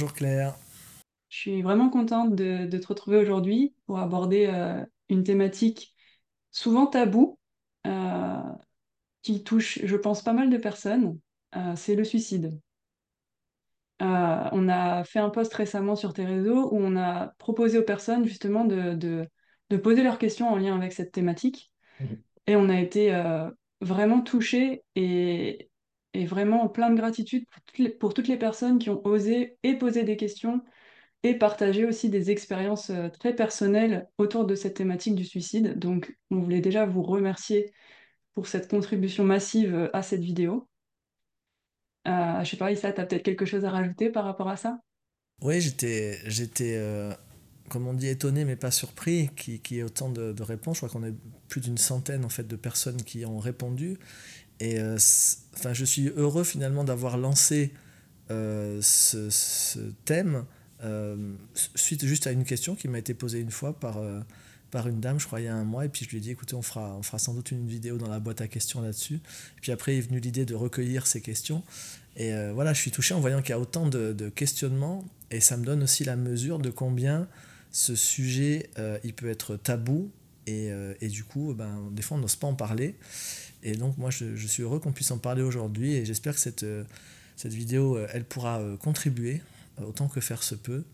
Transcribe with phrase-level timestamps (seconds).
[0.00, 0.54] Bonjour Claire.
[1.28, 5.96] Je suis vraiment contente de, de te retrouver aujourd'hui pour aborder euh, une thématique
[6.52, 7.36] souvent taboue,
[7.84, 8.38] euh,
[9.22, 11.18] qui touche, je pense, pas mal de personnes,
[11.56, 12.60] euh, c'est le suicide.
[13.98, 18.24] On a fait un post récemment sur tes réseaux où on a proposé aux personnes
[18.24, 19.26] justement de, de,
[19.70, 21.72] de poser leurs questions en lien avec cette thématique.
[21.98, 22.22] Mhm.
[22.46, 23.20] Et on a été
[23.80, 25.68] vraiment touchés et,
[26.14, 27.44] et vraiment plein de gratitude
[27.98, 30.62] pour toutes les, personnes qui ont osé et poser des questions
[31.22, 35.78] et partager aussi des expériences euh, très personnelles autour de cette thématique du suicide.
[35.78, 37.72] Donc, on voulait déjà vous remercier
[38.34, 40.68] pour cette contribution massive euh, à cette vidéo.
[42.06, 44.56] Euh, je sais pas, Issa, tu as peut-être quelque chose à rajouter par rapport à
[44.56, 44.78] ça?
[45.42, 47.12] Oui, j'étais, j'étais, euh,
[47.68, 50.76] comme on dit, étonné mais pas surpris qu'il y ait autant de, réponses.
[50.80, 51.14] Je crois qu'on est
[51.48, 53.98] plus d'une centaine en fait de personnes qui ont répondu.
[54.60, 54.96] Et euh,
[55.56, 57.72] enfin, je suis heureux finalement d'avoir lancé
[58.30, 60.44] euh, ce, thème
[60.84, 61.34] euh,
[61.74, 63.98] suite juste à une question qui m'a été posée une fois par,
[64.70, 65.84] par une dame, je crois, un mois.
[65.84, 67.98] Et puis je lui ai dit, écoutez, on fera, on fera sans doute une vidéo
[67.98, 69.14] dans la boîte à questions là-dessus.
[69.14, 71.62] Et puis après est venue l'idée de recueillir ces questions.
[72.16, 75.04] Et voilà, je suis touché en voyant qu'il y a autant de, de questionnements.
[75.30, 77.28] Et ça me donne aussi la mesure de combien
[77.70, 78.70] ce sujet,
[79.04, 80.10] il peut être tabou.
[80.46, 80.70] Et,
[81.00, 82.96] et du coup, ben, des fois, on n'ose pas en parler.
[83.62, 85.94] Et donc, moi, je, suis heureux qu'on puisse en parler aujourd'hui.
[85.94, 86.84] Et j'espère que cette, euh,
[87.36, 89.42] cette vidéo, euh, elle pourra euh, contribuer
[89.84, 90.84] autant que faire se peut.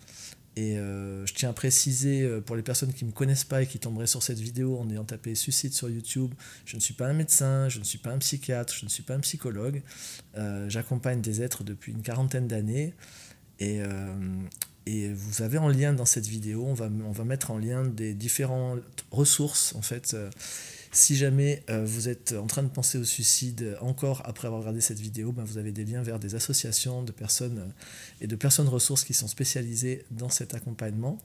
[0.56, 3.80] Et je tiens à préciser pour les personnes qui ne me connaissent pas et qui
[3.80, 6.32] tomberaient sur cette vidéo en ayant tapé suicide sur YouTube,
[6.64, 9.02] je ne suis pas un médecin, je ne suis pas un psychiatre, je ne suis
[9.02, 9.82] pas un psychologue.
[10.68, 12.94] J'accompagne des êtres depuis une quarantaine d'années.
[13.58, 13.80] Et,
[14.86, 17.84] et vous avez en lien dans cette vidéo, on va, on va mettre en lien
[17.84, 20.14] des différentes ressources en fait.
[20.94, 24.80] Si jamais euh, vous êtes en train de penser au suicide encore après avoir regardé
[24.80, 28.36] cette vidéo, ben, vous avez des liens vers des associations de personnes euh, et de
[28.36, 31.18] personnes ressources qui sont spécialisées dans cet accompagnement.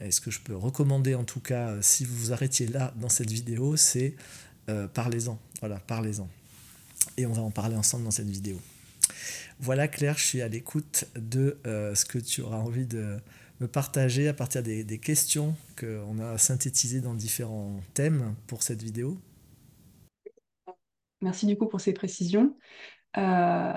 [0.00, 2.92] Et ce que je peux recommander en tout cas, euh, si vous vous arrêtiez là
[2.96, 4.14] dans cette vidéo, c'est
[4.94, 5.38] parlez-en.
[5.60, 6.28] Voilà, parlez-en.
[7.18, 8.58] Et on va en parler ensemble dans cette vidéo.
[9.60, 13.18] Voilà Claire, je suis à l'écoute de ce que tu auras envie de
[13.60, 18.82] me partager à partir des, des questions qu'on a synthétisées dans différents thèmes pour cette
[18.82, 19.18] vidéo.
[21.20, 22.56] Merci du coup pour ces précisions.
[23.16, 23.72] Euh,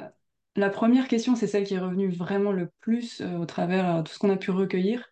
[0.56, 3.98] la première question, c'est celle qui est revenue vraiment le plus euh, au travers euh,
[4.00, 5.06] de tout ce qu'on a pu recueillir.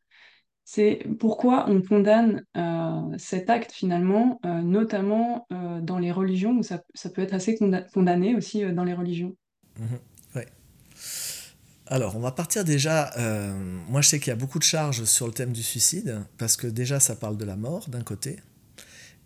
[0.65, 5.47] C'est pourquoi on condamne euh, cet acte finalement, notamment
[5.81, 9.35] dans les religions, où ça, ça peut être assez conda- condamné aussi dans les religions?
[9.79, 10.14] Mhm.
[11.87, 13.13] Alors, on va partir déjà.
[13.17, 13.53] euh,
[13.87, 16.57] moi, je sais qu'il y a beaucoup de charges sur le thème du suicide, parce
[16.57, 18.39] que déjà, ça parle de la mort d'un côté,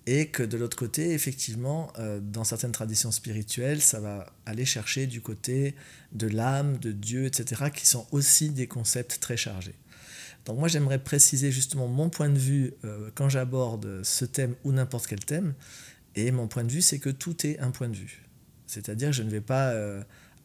[0.05, 5.07] et que de l'autre côté, effectivement, euh, dans certaines traditions spirituelles, ça va aller chercher
[5.07, 5.73] du côté
[6.11, 9.75] de l'âme, de Dieu, etc., qui sont aussi des concepts très chargés.
[10.43, 14.73] Donc, moi, j'aimerais préciser justement mon point de vue euh, quand j'aborde ce thème ou
[14.73, 15.53] n'importe quel thème,
[16.15, 18.25] et mon point de vue, c'est que tout est un point de vue.
[18.67, 19.73] C'est-à-dire, je ne vais pas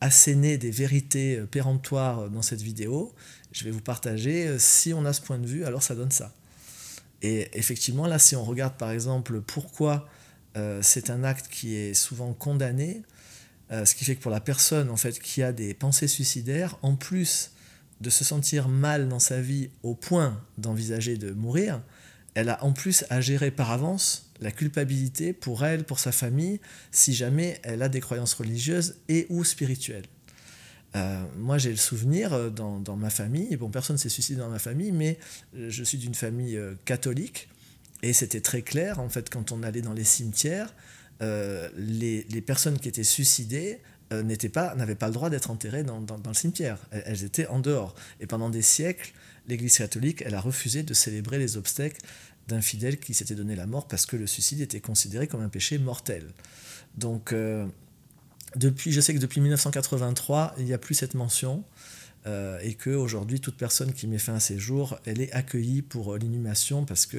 [0.04, 3.14] asséner des vérités euh, péremptoires dans cette vidéo.
[3.52, 6.10] Je vais vous partager, euh, si on a ce point de vue, alors ça donne
[6.10, 6.32] ça.
[7.22, 10.06] Et effectivement, là, si on regarde par exemple pourquoi
[10.56, 13.02] euh, c'est un acte qui est souvent condamné,
[13.72, 16.76] euh, ce qui fait que pour la personne en fait qui a des pensées suicidaires,
[16.82, 17.52] en plus
[18.02, 21.80] de se sentir mal dans sa vie au point d'envisager de mourir,
[22.34, 26.60] elle a en plus à gérer par avance la culpabilité pour elle, pour sa famille,
[26.90, 30.06] si jamais elle a des croyances religieuses et ou spirituelles.
[30.96, 34.38] Euh, moi, j'ai le souvenir euh, dans, dans ma famille, bon, personne ne s'est suicidé
[34.38, 35.18] dans ma famille, mais
[35.56, 37.48] euh, je suis d'une famille catholique,
[38.02, 40.74] et c'était très clair, en fait, quand on allait dans les cimetières,
[41.20, 43.78] les, les personnes qui étaient suicidées
[44.12, 46.76] n'étaient pas, n'avaient pas le droit d'être enterrées dans, dans- le cimetière.
[46.90, 47.94] Elles, elles étaient en dehors.
[48.20, 49.14] Et pendant des siècles,
[49.48, 51.96] l'Église catholique, elle a refusé de célébrer les obsèques
[52.48, 55.48] d'un fidèle qui s'était donné la mort parce que le suicide était considéré comme un
[55.48, 56.32] péché mortel.
[56.96, 57.66] Donc, euh,
[58.56, 61.64] depuis, je sais que depuis 1983, il n'y a plus cette mention
[62.26, 66.14] euh, et qu'aujourd'hui, toute personne qui met fin à ses jours, elle est accueillie pour
[66.14, 67.18] euh, l'inhumation parce que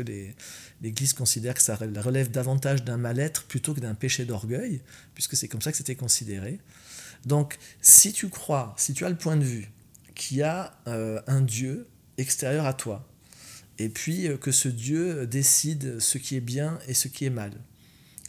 [0.81, 4.81] l'Église considère que ça relève davantage d'un mal-être plutôt que d'un péché d'orgueil,
[5.13, 6.59] puisque c'est comme ça que c'était considéré.
[7.25, 9.71] Donc, si tu crois, si tu as le point de vue
[10.13, 11.87] qu'il y a un Dieu
[12.17, 13.05] extérieur à toi,
[13.79, 17.29] et puis euh, que ce Dieu décide ce qui est bien et ce qui est
[17.29, 17.51] mal,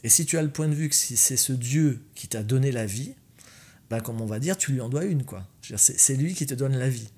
[0.03, 2.71] et si tu as le point de vue que c'est ce Dieu qui t'a donné
[2.71, 3.15] la vie,
[3.89, 5.23] ben, comme on va dire, tu lui en dois une.
[5.23, 5.47] quoi.
[5.75, 7.09] C'est lui qui te donne la vie.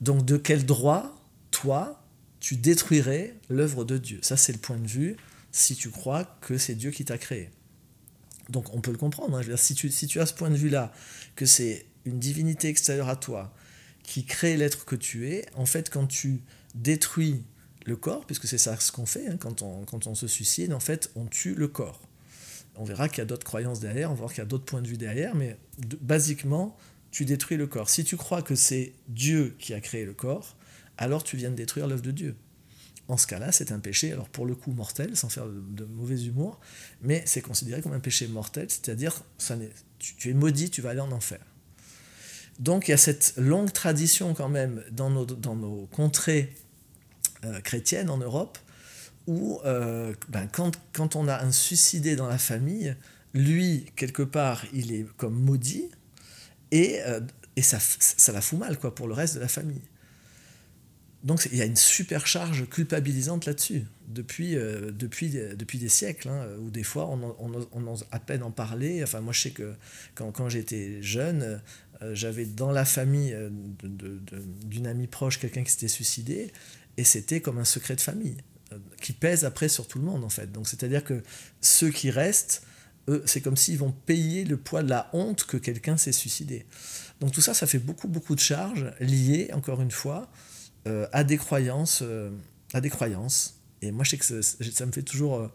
[0.00, 1.16] Donc de quel droit,
[1.50, 2.06] toi,
[2.38, 4.20] tu détruirais l'œuvre de Dieu?
[4.22, 5.16] Ça, c'est le point de vue
[5.52, 7.50] si tu crois que c'est Dieu qui t'a créé.
[8.48, 9.38] Donc on peut le comprendre.
[9.38, 9.56] hein.
[9.56, 10.92] Si, tu, si tu as ce point de vue-là,
[11.36, 13.54] que c'est une divinité extérieure à toi
[14.02, 16.42] qui crée l'être que tu es, en fait, quand tu
[16.74, 17.42] détruis
[17.86, 20.72] le corps, puisque c'est ça ce qu'on fait, hein, quand, on, quand on se suicide,
[20.72, 22.00] en fait, on tue le corps.
[22.76, 24.82] On verra qu'il y a d'autres croyances derrière, on voir qu'il y a d'autres points
[24.82, 25.56] de vue derrière, mais
[26.00, 26.76] basiquement,
[27.10, 27.90] tu détruis le corps.
[27.90, 30.56] Si tu crois que c'est Dieu qui a créé le corps,
[30.96, 32.36] alors tu viens de détruire l'œuvre de Dieu.
[33.08, 36.22] En ce cas-là, c'est un péché, alors pour le coup mortel, sans faire de, mauvais
[36.22, 36.60] humour,
[37.02, 39.24] mais c'est considéré comme un péché mortel, c'est-à-dire
[39.98, 41.40] tu, tu es maudit, tu vas aller en enfer.
[42.60, 46.54] Donc il y a cette longue tradition quand même dans nos, dans nos contrées
[47.46, 48.58] euh, chrétiennes en Europe,
[49.26, 52.94] où euh, ben, quand, on a un suicidé dans la famille,
[53.32, 55.88] lui, quelque part, il est comme maudit,
[56.70, 57.20] et, euh,
[57.62, 59.80] ça, ça la fout mal quoi, pour le reste de la famille.
[61.24, 66.46] Donc il y a une super charge culpabilisante là-dessus, depuis, depuis, depuis des siècles, hein,
[66.60, 67.36] où des fois on,
[67.72, 69.02] on, ose à peine en parler.
[69.02, 69.74] Enfin, moi je sais que
[70.14, 71.60] quand, j'étais jeune,
[72.12, 73.36] j'avais dans la famille
[73.82, 76.52] d'une amie proche quelqu'un qui s'était suicidé,
[76.96, 78.36] et c'était comme un secret de famille,
[79.00, 80.52] qui pèse après sur tout le monde en fait.
[80.52, 81.22] Donc c'est-à-dire que
[81.60, 82.62] ceux qui restent,
[83.08, 86.66] eux, c'est comme s'ils vont payer le poids de la honte que quelqu'un s'est suicidé.
[87.20, 90.30] Donc tout ça, ça fait beaucoup, beaucoup de charges liées, encore une fois,
[90.86, 92.30] euh, à des croyances, euh,
[92.72, 93.60] à des croyances.
[93.82, 95.48] Et moi, je sais que ça, me fait toujours euh,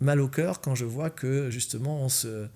[0.00, 2.48] mal au cœur quand je vois que justement on se,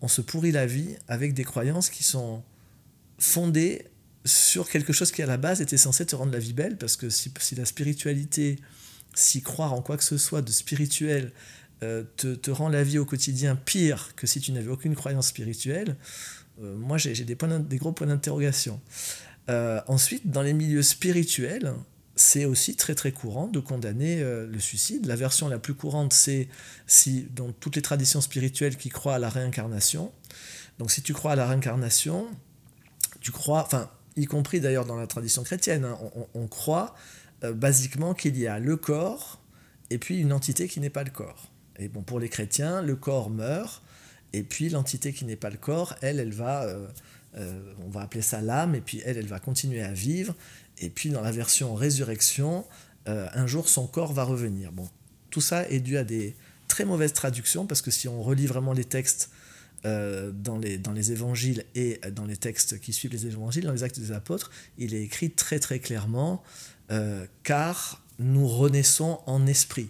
[0.00, 2.42] on se pourrit la vie avec des croyances qui sont
[3.18, 3.86] fondées
[4.26, 6.96] sur quelque chose qui à la base était censé te rendre la vie belle, parce
[6.96, 8.56] que si, la spiritualité,
[9.14, 11.32] si croire en quoi que ce soit de spirituel
[11.80, 15.96] te, te, rend la vie au quotidien pire que si tu n'avais aucune croyance spirituelle,
[16.58, 18.80] moi j'ai des, des gros points d'interrogation.
[19.48, 21.74] Euh, ensuite, dans les milieux spirituels,
[22.16, 25.06] c'est aussi très très courant de condamner euh, le suicide.
[25.06, 26.48] La version la plus courante, c'est
[26.86, 30.12] si dans toutes les traditions spirituelles qui croient à la réincarnation.
[30.78, 32.26] Donc si tu crois à la réincarnation,
[33.20, 35.98] tu crois, enfin, y compris d'ailleurs dans la tradition chrétienne, hein,
[36.34, 36.94] on, croit
[37.44, 39.40] euh, basiquement qu'il y a le corps
[39.90, 41.50] et puis une entité qui n'est pas le corps.
[41.78, 43.82] Et bon, pour les chrétiens, le corps meurt,
[44.32, 46.66] et puis l'entité qui n'est pas le corps, elle, elle va
[47.38, 50.34] euh, on va appeler ça l'âme, et puis elle, elle va continuer à vivre,
[50.78, 52.64] et puis dans la version résurrection,
[53.08, 54.72] euh, un jour son corps va revenir.
[54.72, 54.88] Bon,
[55.30, 56.34] tout ça est dû à des
[56.66, 59.30] très mauvaises traductions, parce que si on relit vraiment les textes
[59.86, 63.72] euh, dans, les, dans les évangiles et dans les textes qui suivent les évangiles, dans
[63.72, 66.42] les actes des apôtres, il est écrit très très clairement,
[67.42, 69.88] car nous renaissons en esprit.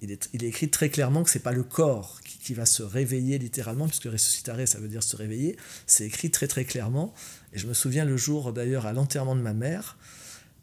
[0.00, 3.38] Il est, écrit très clairement que ce n'est pas le corps qui va se réveiller
[3.38, 5.56] littéralement, puisque ressuscitare, ça veut dire se réveiller.
[5.86, 7.12] C'est écrit très très clairement.
[7.52, 9.98] Et je me souviens le jour d'ailleurs à l'enterrement de ma mère,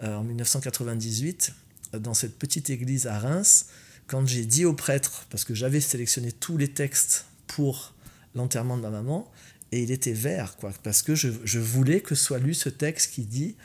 [0.03, 1.53] euh, en 1998,
[1.99, 3.67] dans cette petite église à Reims,
[4.07, 7.93] quand j'ai dit au prêtre, parce que j'avais sélectionné tous les textes pour
[8.35, 9.31] l'enterrement de ma maman,
[9.71, 13.13] et il était vert, quoi, parce que je, je voulais que soit lu ce texte
[13.13, 13.55] qui dit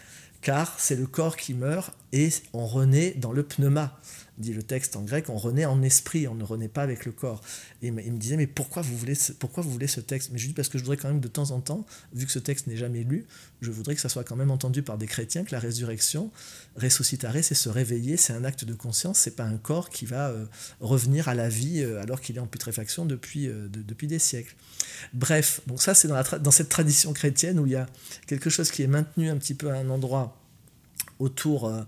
[0.41, 3.99] car c'est le corps qui meurt et on renaît dans le pneuma
[4.41, 7.13] dit le texte en grec, on renaît en esprit, on ne renaît pas avec le
[7.13, 7.43] corps.
[7.83, 10.31] Et il me disait, mais pourquoi vous voulez ce, pourquoi vous voulez ce texte?
[10.33, 12.27] Mais je lui dis, parce que je voudrais quand même de temps en temps, vu
[12.27, 13.27] que ce texte n'est jamais lu,
[13.61, 16.31] je voudrais que ça soit quand même entendu par des chrétiens, que la résurrection,
[16.77, 20.31] ressuscitare, c'est se réveiller, c'est un acte de conscience, c'est pas un corps qui va
[20.31, 20.47] euh,
[20.81, 24.57] revenir à la vie euh, alors qu'il est en putréfaction depuis, euh, depuis des siècles.
[25.13, 27.87] Bref, donc ça c'est dans, dans cette tradition chrétienne où il y a
[28.27, 30.40] quelque chose qui est maintenu un petit peu à un endroit
[31.21, 31.83] autour euh,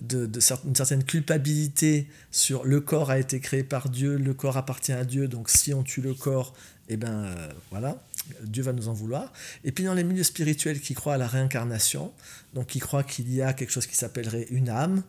[0.00, 5.04] de, certaine culpabilité sur le corps a été créé par Dieu, le corps appartient à
[5.04, 6.54] Dieu, donc si on tue le corps,
[6.88, 8.02] eh ben euh, voilà,
[8.44, 9.32] Dieu va nous en vouloir.
[9.64, 12.12] Et puis dans les milieux spirituels qui croient à la réincarnation,
[12.52, 15.02] donc qui croient qu'il y a quelque chose qui s'appellerait une âme,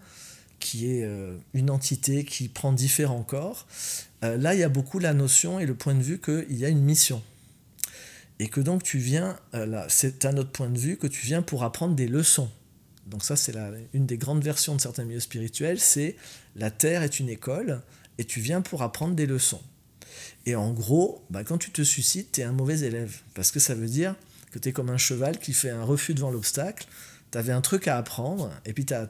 [0.60, 3.68] qui est euh, une entité qui prend différents corps,
[4.22, 6.70] là il y a beaucoup la notion et le point de vue qu'il y a
[6.70, 7.22] une mission.
[8.40, 11.44] Et que donc tu viens, là c'est un autre point de vue, que tu viens
[11.44, 12.50] pour apprendre des leçons.
[13.06, 13.54] Donc ça, c'est
[13.94, 16.16] une des grandes versions de certains milieux spirituels, c'est
[16.56, 17.82] la Terre est une école
[18.18, 19.62] et tu viens pour apprendre des leçons.
[20.46, 23.18] Et en gros, bah, quand tu te suicides, tu es un mauvais élève.
[23.34, 24.16] Parce que ça veut dire
[24.52, 26.88] que tu es comme un cheval qui fait un refus devant l'obstacle,
[27.32, 29.06] tu avais un truc à apprendre, et puis tu as,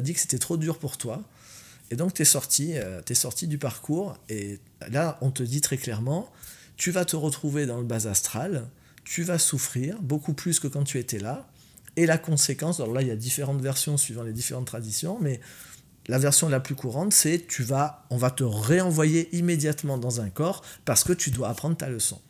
[0.00, 1.22] dit que c'était trop dur pour toi.
[1.90, 4.58] Et donc tu euh, es sorti du parcours, et
[4.90, 6.30] là, on te dit très clairement,
[6.76, 8.68] tu vas te retrouver dans le bas astral,
[9.04, 11.48] tu vas souffrir beaucoup plus que quand tu étais là,
[11.96, 15.40] et la conséquence, alors là il y a différentes versions suivant les différentes traditions, mais
[16.06, 20.28] la version la plus courante, c'est tu vas, on va te réenvoyer immédiatement dans un
[20.28, 22.20] corps parce que tu dois apprendre ta leçon.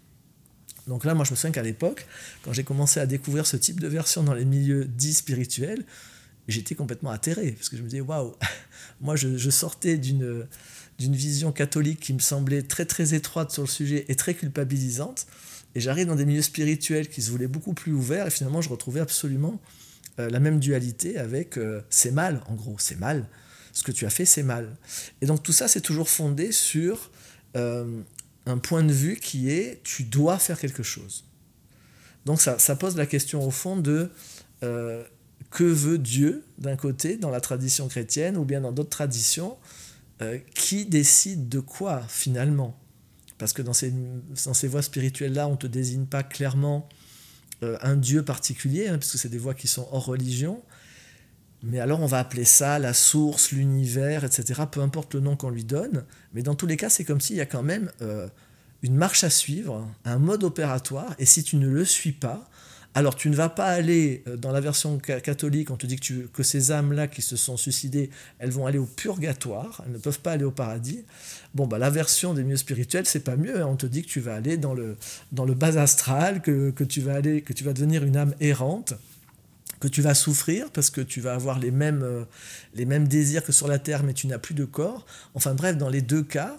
[0.86, 2.06] Donc là, moi je me souviens qu'à l'époque,
[2.42, 5.84] quand j'ai commencé à découvrir ce type de version dans les milieux dits spirituels,
[6.46, 8.34] j'étais complètement atterré parce que je me disais waouh,
[9.00, 10.46] moi je, sortais d'une
[10.96, 15.26] d'une vision catholique qui me semblait très très étroite sur le sujet et très culpabilisante.
[15.74, 18.68] Et j'arrive dans des milieux spirituels qui se voulaient beaucoup plus ouverts, et finalement, je
[18.68, 19.60] retrouvais absolument
[20.16, 21.58] la même dualité avec
[21.90, 23.26] c'est mal, en gros, c'est mal.
[23.72, 24.76] Ce que tu as fait, c'est mal.
[25.20, 27.10] Et donc tout ça, c'est toujours fondé sur
[27.54, 31.24] un point de vue qui est tu dois faire quelque chose.
[32.24, 34.10] Donc ça, pose la question au fond de
[35.54, 39.56] que veut Dieu d'un côté dans la tradition chrétienne ou bien dans d'autres traditions
[40.20, 42.78] euh, qui décide de quoi finalement?
[43.44, 46.88] Parce que dans ces, voies spirituelles-là, on ne te désigne pas clairement
[47.62, 50.62] euh, un Dieu particulier, hein, puisque c'est des voies qui sont hors religion.
[51.62, 54.62] Mais alors on va appeler ça la source, l'univers, etc.
[54.72, 56.06] Peu importe le nom qu'on lui donne.
[56.32, 58.28] Mais dans tous les cas, c'est comme s'il y a quand même euh,
[58.80, 61.14] une marche à suivre, un mode opératoire.
[61.18, 62.48] Et si tu ne le suis pas,
[62.94, 66.26] alors tu ne vas pas aller euh, dans la version catholique, on te dit que,
[66.26, 70.20] que ces âmes-là qui se sont suicidées, elles vont aller au purgatoire, elles ne peuvent
[70.20, 71.04] pas aller au paradis.
[71.54, 73.60] Bon, bah, la version des mieux spirituels, c'est pas mieux.
[73.60, 73.66] Hein.
[73.68, 74.96] On te dit que tu vas aller dans le,
[75.32, 78.94] dans le bas astral, que, tu vas aller, que tu vas devenir une âme errante
[79.80, 82.24] que tu vas souffrir parce que tu vas avoir les mêmes, euh,
[82.74, 85.04] les mêmes désirs que sur la terre, mais tu n'as plus de corps.
[85.34, 86.56] Enfin bref, dans les deux cas,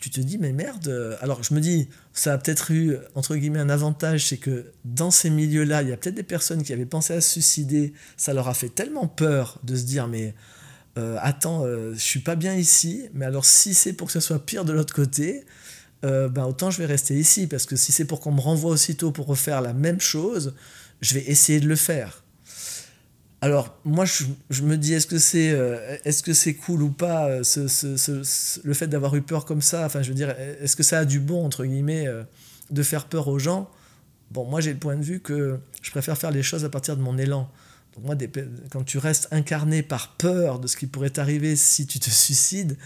[0.00, 0.88] tu te dis, mais merde.
[0.88, 4.72] Euh, alors je me dis, ça a peut-être eu, entre guillemets, un avantage, c'est que
[4.84, 7.92] dans ces milieux-là, il y a peut-être des personnes qui avaient pensé à se suicider.
[8.16, 10.34] Ça leur a fait tellement peur de se dire, mais
[10.98, 14.20] euh, attends, euh, je suis pas bien ici, mais alors si c'est pour que ce
[14.20, 15.44] soit pire de l'autre côté,
[16.02, 19.12] ben autant je vais rester ici, parce que si c'est pour qu'on me renvoie aussitôt
[19.12, 20.54] pour refaire la même chose,
[21.02, 22.24] je vais essayer de le faire.
[23.42, 27.28] Alors, moi, je, me dis, est-ce que c'est euh, est -ce c'est cool ou pas,
[27.28, 27.42] euh,
[28.64, 29.86] le fait d'avoir eu peur comme ça?
[29.86, 30.30] Enfin, je veux dire,
[30.60, 32.22] est-ce que ça a du bon, entre guillemets, euh,
[32.70, 33.70] de faire peur aux gens?
[34.30, 36.96] Bon, moi, j'ai le point de vue que je préfère faire les choses à partir
[36.98, 37.50] de mon élan.
[37.96, 38.16] Donc, moi,
[38.70, 42.76] quand tu restes incarné par peur de ce qui pourrait t'arriver si tu te suicides,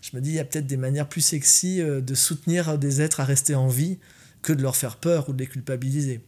[0.00, 3.20] je me dis, il y a peut-être des manières plus sexy de soutenir des êtres
[3.20, 3.98] à rester en vie
[4.42, 6.20] que de leur faire peur ou de les culpabiliser.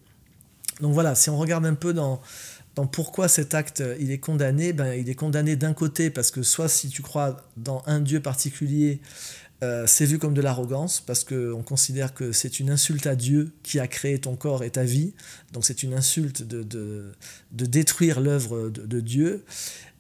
[0.80, 2.20] Donc voilà, si on regarde un peu dans
[2.92, 6.42] pourquoi cet acte euh, il est condamné ben, Il est condamné d'un côté parce que
[6.42, 9.00] soit si tu crois dans un Dieu particulier,
[9.62, 13.52] euh, c'est vu comme de l'arrogance parce qu'on considère que c'est une insulte à Dieu
[13.62, 15.12] qui a créé ton corps et ta vie.
[15.52, 19.44] Donc c'est une insulte de, de, détruire l'œuvre de, Dieu.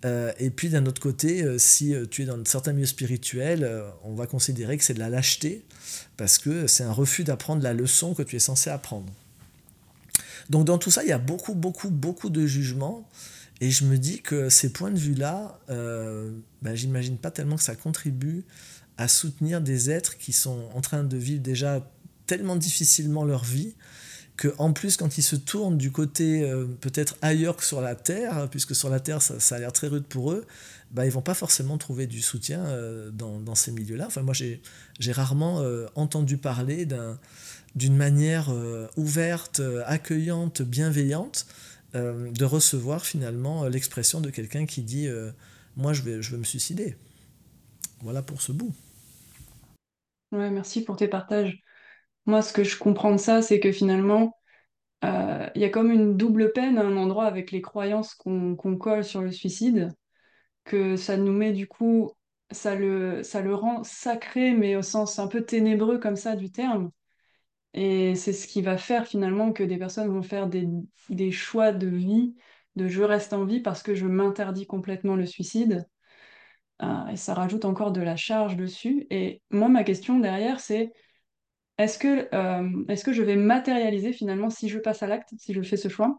[0.06, 3.70] Euh, et puis d'un autre côté, si tu es dans certains milieux spirituels,
[4.02, 5.62] on va considérer que c'est de la lâcheté
[6.16, 9.12] parce que c'est un refus d'apprendre la leçon que tu es censé apprendre.
[10.50, 13.08] Donc dans tout ça, il y a beaucoup, beaucoup, beaucoup de jugements.
[13.62, 16.30] Et je me dis que ces points de vue-là, euh,
[16.62, 18.44] ben, j'imagine pas tellement que ça contribue
[18.96, 21.86] à soutenir des êtres qui sont en train de vivre déjà
[22.26, 23.74] tellement difficilement leur vie,
[24.36, 27.94] que en plus quand ils se tournent du côté euh, peut-être ailleurs que sur la
[27.94, 30.46] Terre, puisque sur la Terre ça, a l'air très rude pour eux,
[30.92, 34.06] ben, ils vont pas forcément trouver du soutien euh, dans, ces milieux-là.
[34.06, 37.18] Enfin moi j'ai rarement euh, entendu parler d'un
[37.74, 41.46] d'une manière euh, ouverte, euh, accueillante, bienveillante,
[41.94, 45.08] euh, de recevoir finalement l'expression de quelqu'un qui dit
[45.76, 46.96] Moi, je vais, je me suicider.
[48.02, 48.72] Voilà pour ce bout.
[50.32, 51.60] Ouais, merci pour tes partages.
[52.26, 54.36] Moi, ce que je comprends de ça, c'est que finalement,
[55.02, 59.04] il y a comme une double peine à un endroit avec les croyances qu'on colle
[59.04, 59.88] sur le suicide,
[60.64, 62.12] que ça nous met du coup,
[62.52, 66.50] ça le, ça le rend sacré, mais au sens un peu ténébreux comme ça du
[66.52, 66.90] terme.
[67.74, 70.66] Et c'est ce qui va faire finalement que des personnes vont faire des,
[71.08, 72.34] des choix de vie,
[72.76, 75.86] de je reste en vie parce que je m'interdis complètement le suicide.
[76.82, 79.06] Euh, et ça rajoute encore de la charge dessus.
[79.10, 80.92] Et moi, ma question derrière, c'est
[81.78, 85.54] est-ce que, euh, est-ce que je vais matérialiser finalement si je passe à l'acte, si
[85.54, 86.18] je fais ce choix,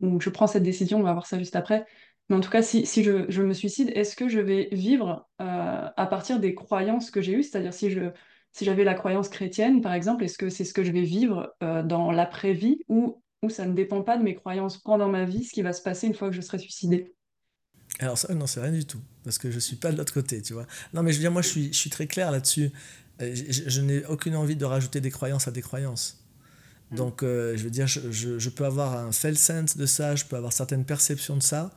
[0.00, 1.86] ou je prends cette décision, on va voir ça juste après,
[2.28, 5.28] mais en tout cas, si, si je, je, me suicide, est-ce que je vais vivre
[5.40, 7.42] euh, à partir des croyances que j'ai eues?
[7.42, 8.10] C'est-à-dire si je,
[8.56, 11.54] si j'avais la croyance chrétienne, par exemple, est-ce que c'est ce que je vais vivre
[11.62, 15.44] euh, dans l'après-vie ou, ou ça ne dépend pas de mes croyances pendant ma vie,
[15.44, 17.12] ce qui va se passer une fois que je serai suicidé
[17.98, 20.14] Alors ça, non, c'est rien du tout, parce que je ne suis pas de l'autre
[20.14, 20.66] côté, tu vois.
[20.94, 22.70] Non, mais je veux dire, moi, je suis, je suis très clair là-dessus.
[23.20, 26.24] Euh, je, n'ai aucune envie de rajouter des croyances à des croyances.
[26.92, 26.96] Mm.
[26.96, 30.24] Donc, euh, je veux dire, je, je, peux avoir un felt sense de ça, je
[30.24, 31.74] peux avoir certaines perceptions de ça,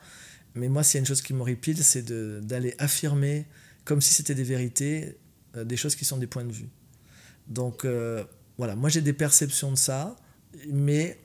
[0.55, 3.47] mais moi, s'il y a une chose qui m'horripile, c'est d'aller affirmer,
[3.83, 5.17] comme si c'était des vérités,
[5.55, 6.69] des choses qui sont des points de vue.
[7.47, 8.23] Donc euh,
[8.57, 10.15] voilà, moi j'ai des perceptions de ça,
[10.69, 11.19] mais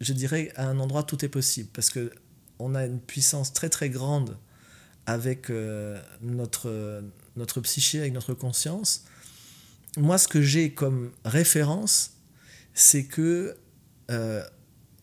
[0.00, 2.12] je dirais à un endroit tout est possible parce que
[2.58, 4.36] on a une puissance très très grande
[5.06, 7.02] avec euh, notre,
[7.36, 9.04] notre psyché, avec notre conscience.
[9.96, 12.12] Moi, ce que j'ai comme référence,
[12.74, 13.56] c'est que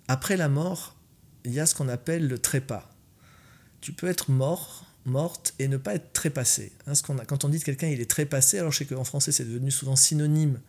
[0.07, 0.95] après la mort,
[1.43, 2.89] il y a ce qu'on appelle le trépas.
[3.81, 6.73] Tu peux être mort morte et ne pas être trépassée.
[6.87, 8.85] Hein, ce qu'on a, quand on dit de quelqu'un il est trépassé, alors je sais
[8.85, 10.59] qu'en français c'est devenu souvent synonyme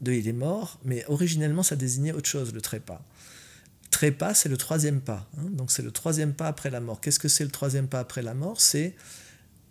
[0.00, 3.02] de il est mort, mais originellement ça désignait autre chose, le trépas.
[3.90, 5.28] trépas, c'est le troisième pas.
[5.38, 5.46] Hein.
[5.50, 7.00] donc c'est le troisième pas après la mort.
[7.00, 8.60] Qu'est-ce que c'est le troisième pas après la mort?
[8.60, 8.94] C'est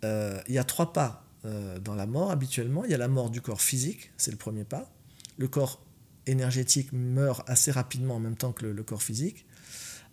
[0.04, 2.84] euh, il y a trois pas euh, dans la mort habituellement.
[2.84, 4.90] Il y a la mort du corps physique, c'est le premier pas.
[5.36, 5.84] Le corps
[6.26, 9.46] énergétique meurt assez rapidement en même temps que le, corps physique.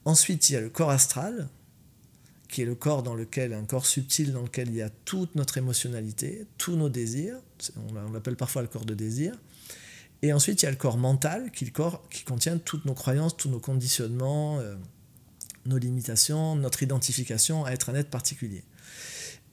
[0.04, 1.48] Ensuite, il y a le corps astral,
[2.52, 5.36] qui est le corps dans lequel, un corps subtil dans lequel il y a toute
[5.36, 7.38] notre émotionnalité, tous nos désirs.
[7.78, 9.34] On l'appelle parfois le corps de désir.
[10.22, 12.94] Et ensuite, il y a le corps mental, qui le corps qui contient toutes nos
[12.94, 14.76] croyances, tous nos conditionnements, euh,
[15.66, 18.64] nos limitations, notre identification à être un être particulier.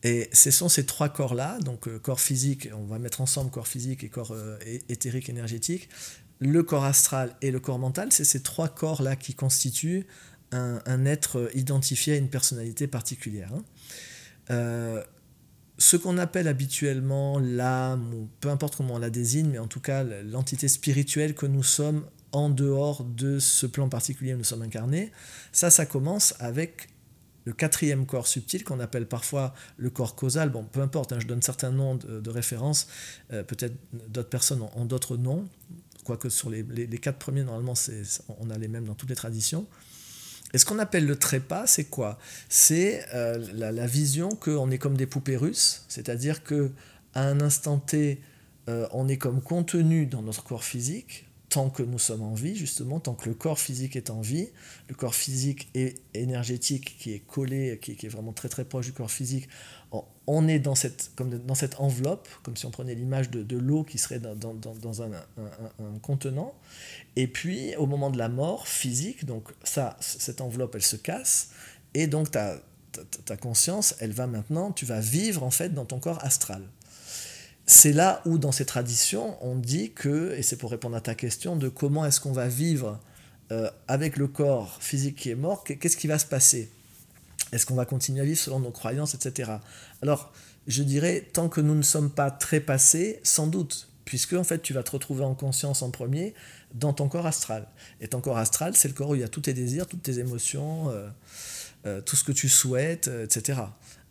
[0.03, 3.67] Et ce sont ces trois corps-là, donc euh, corps physique, on va mettre ensemble corps
[3.67, 5.89] physique et corps euh, éthérique énergétique,
[6.41, 10.07] le corps astral et le corps mental, c'est ces trois corps-là qui constituent
[10.53, 13.53] un, être identifié à une personnalité particulière.
[13.55, 13.65] Hein.
[14.51, 15.05] Euh,
[15.79, 19.81] ce qu'on appelle habituellement l'âme, ou peu importe comment on la désigne, mais en tout
[19.81, 24.63] cas l'entité spirituelle que nous sommes en dehors de ce plan particulier où nous sommes
[24.63, 25.13] incarnés,
[25.53, 26.89] ça, ça commence avec
[27.45, 30.51] le quatrième corps subtil qu'on appelle parfois le corps causal.
[30.51, 32.89] Bon, peu importe, hein, je donne certains noms de, référence,
[33.33, 33.75] euh, peut-être
[34.09, 35.49] d'autres personnes ont, d'autres noms,
[36.05, 36.65] quoique sur les,
[37.01, 37.73] quatre premiers, normalement,
[38.41, 39.67] on a les mêmes dans toutes les traditions.
[40.55, 42.19] Et ce qu'on appelle le trépas, c'est quoi?
[42.49, 46.71] C'est euh, la, vision qu'on est comme des poupées russes, c'est-à-dire que
[47.15, 48.21] à un instant T,
[48.69, 52.55] euh, on est comme contenu dans notre corps physique, tant que nous sommes en vie,
[52.55, 54.49] justement, tant que le corps physique est en vie,
[54.89, 58.93] le corps physique et énergétique qui est collé, qui, est vraiment très très proche du
[58.93, 59.49] corps physique,
[60.27, 63.83] on est dans cette, comme dans cette enveloppe, comme si on prenait l'image de, l'eau
[63.83, 65.11] qui serait dans, un,
[66.03, 66.55] contenant.
[67.17, 71.51] Et puis, au moment de la mort physique, donc ça, cette enveloppe, elle se casse,
[71.95, 72.61] et donc ta,
[73.25, 76.63] ta conscience, elle va maintenant, tu vas vivre en fait dans ton corps astral
[77.71, 81.15] c'est là où, dans ces traditions, on dit que, et c'est pour répondre à ta
[81.15, 82.99] question, de comment est-ce qu'on va vivre
[83.53, 86.71] euh, avec le corps physique qui est mort, qu'est-ce qui va se passer?
[87.53, 89.53] Est-ce qu'on va continuer à vivre selon nos croyances, etc.
[90.01, 90.33] Alors,
[90.67, 94.73] je dirais, tant que nous ne sommes pas trépassés, sans doute, puisque en fait, tu
[94.73, 96.33] vas te retrouver en conscience en premier
[96.73, 97.69] dans ton corps astral.
[98.01, 100.03] Et ton corps astral, c'est le corps où il y a tous tes désirs, toutes
[100.03, 101.07] tes émotions, euh,
[101.85, 103.61] euh, tout ce que tu souhaites, etc.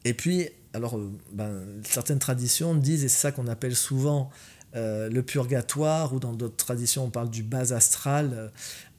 [0.08, 4.30] Et puis, alors, euh, ben, certaines traditions disent, et c'est ça qu'on appelle souvent
[4.78, 8.52] euh, le purgatoire, ou dans d'autres traditions on parle du bas astral,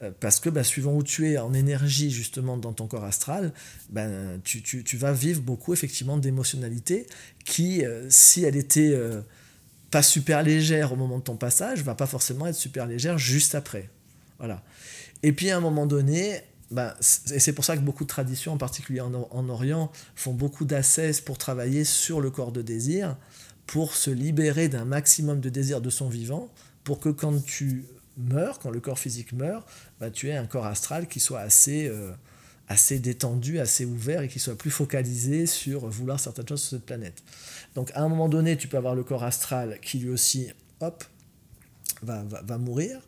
[0.03, 3.53] euh, parce que ben, suivant où tu es en énergie justement dans ton corps astral,
[3.89, 7.07] ben, tu, tu, vas vivre beaucoup effectivement d'émotionnalité
[7.43, 8.95] qui, si elle était
[9.89, 13.55] pas super légère au moment de ton passage, va pas forcément être super légère juste
[13.55, 13.89] après.
[14.37, 14.63] Voilà.
[15.23, 16.41] Et puis à un moment donné,
[16.71, 16.95] bah,
[17.31, 21.19] et c'est pour ça que beaucoup de traditions, en particulier en, Orient, font beaucoup d'assess
[21.19, 23.17] pour travailler sur le corps de désir,
[23.65, 26.49] pour se libérer d'un maximum de désir de son vivant,
[26.83, 27.85] pour que quand tu
[28.17, 29.67] meurs, quand le corps physique meurt,
[29.99, 32.11] bah, tu aies un corps astral qui soit assez, euh,
[32.67, 36.85] assez détendu, assez ouvert et qui soit plus focalisé sur vouloir certaines choses sur cette
[36.85, 37.23] planète.
[37.73, 40.51] Donc à un moment donné, tu peux avoir le corps astral qui lui aussi,
[40.81, 41.03] hop,
[42.03, 42.99] va, va mourir,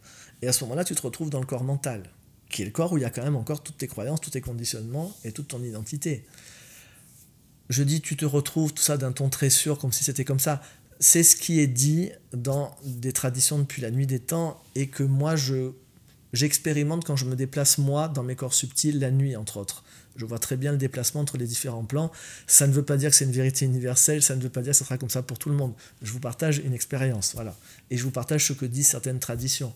[0.41, 2.04] et à ce moment-là, tu te retrouves dans le corps mental
[2.51, 4.31] qui est le corps où il y a quand même encore toutes tes croyances, tous
[4.31, 6.25] tes conditionnements et toute ton identité.
[7.69, 10.39] Je dis tu te retrouves tout ça d'un ton très sûr, comme si c'était comme
[10.39, 10.61] ça.
[10.99, 15.03] C'est ce qui est dit dans des traditions depuis la nuit des temps et que
[15.03, 15.71] moi je
[16.33, 19.83] j'expérimente quand je me déplace moi dans mes corps subtils la nuit entre autres.
[20.15, 22.11] Je vois très bien le déplacement entre les différents plans.
[22.45, 24.71] Ça ne veut pas dire que c'est une vérité universelle, ça ne veut pas dire
[24.71, 25.73] que ce sera comme ça pour tout le monde.
[26.01, 27.55] Je vous partage une expérience, voilà.
[27.89, 29.73] Et je vous partage ce que disent certaines traditions.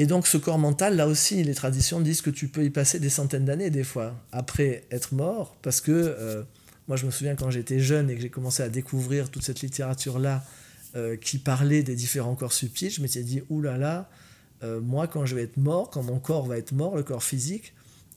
[0.00, 3.00] Et donc ce corps mental, là aussi, les traditions disent que tu peux y passer
[3.00, 6.44] des centaines d'années des fois, après être mort, parce que euh,
[6.86, 9.60] moi je me souviens quand j'étais jeune et que j'ai commencé à découvrir toute cette
[9.60, 10.44] littérature-là
[10.94, 14.10] euh, qui parlait des différents corps subtils, je m'étais dit, oulala, là là,
[14.62, 17.24] euh, moi quand je vais être mort, quand mon corps va être mort, le corps
[17.24, 17.74] physique,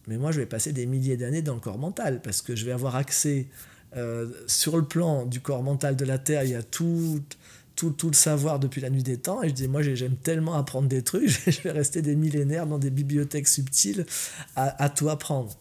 [0.08, 2.64] mais moi je vais passer des milliers d'années dans le corps mental, parce que je
[2.64, 3.48] vais avoir accès
[4.48, 7.22] sur le plan du corps mental de la Terre, il y a tout
[7.90, 9.42] tout, le savoir depuis la nuit des temps.
[9.42, 12.78] Et je dis, moi, j'aime tellement apprendre des trucs, je vais rester des millénaires dans
[12.78, 14.06] des bibliothèques subtiles
[14.56, 15.52] à, tout apprendre.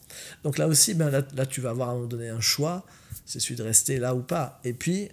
[0.44, 2.84] Donc là aussi, ben, là, là, tu vas avoir à un moment donné un choix,
[3.24, 4.60] c'est celui de rester là ou pas.
[4.64, 5.08] Et puis,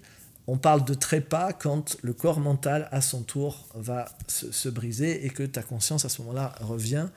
[0.48, 5.26] on parle de trépas quand le corps mental, à son tour, va se, se briser
[5.26, 7.08] et que ta conscience, à ce moment-là, revient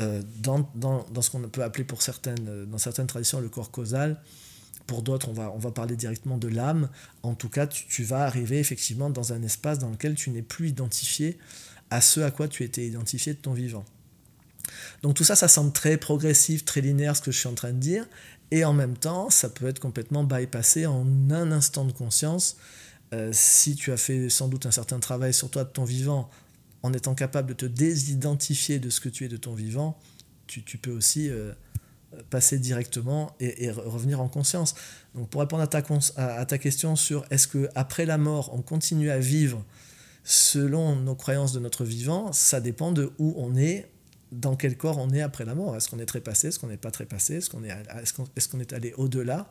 [0.00, 3.70] euh, dans, dans, dans, ce qu'on peut appeler pour certaines, dans certaines traditions le corps
[3.70, 4.20] causal,
[4.86, 6.90] pour d'autres, on va, on va parler directement de l'âme.
[7.22, 10.68] En tout cas, tu, vas arriver effectivement dans un espace dans lequel tu n'es plus
[10.68, 11.38] identifié
[11.90, 13.84] à ce à quoi tu étais identifié de ton vivant.
[15.02, 17.72] Donc tout ça, ça semble très progressif, très linéaire, ce que je suis en train
[17.72, 18.06] de dire.
[18.50, 22.56] Et en même temps, ça peut être complètement bypassé en un instant de conscience.
[23.12, 26.30] Euh, si tu as fait sans doute un certain travail sur toi de ton vivant,
[26.82, 29.98] en étant capable de te désidentifier de ce que tu es de ton vivant,
[30.46, 31.30] tu, peux aussi
[32.30, 34.74] passer directement et, revenir en conscience.
[35.14, 35.66] Donc pour répondre à
[36.46, 39.64] ta, question sur est-ce que après la mort on continue à vivre
[40.24, 43.90] selon nos croyances de notre vivant, ça dépend de où on est,
[44.32, 45.76] dans quel corps on est après la mort.
[45.76, 48.94] Est-ce qu'on est trépassé, est-ce qu'on n'est pas trépassé, est-ce qu'on est, est, est allé
[48.96, 49.48] au-delà?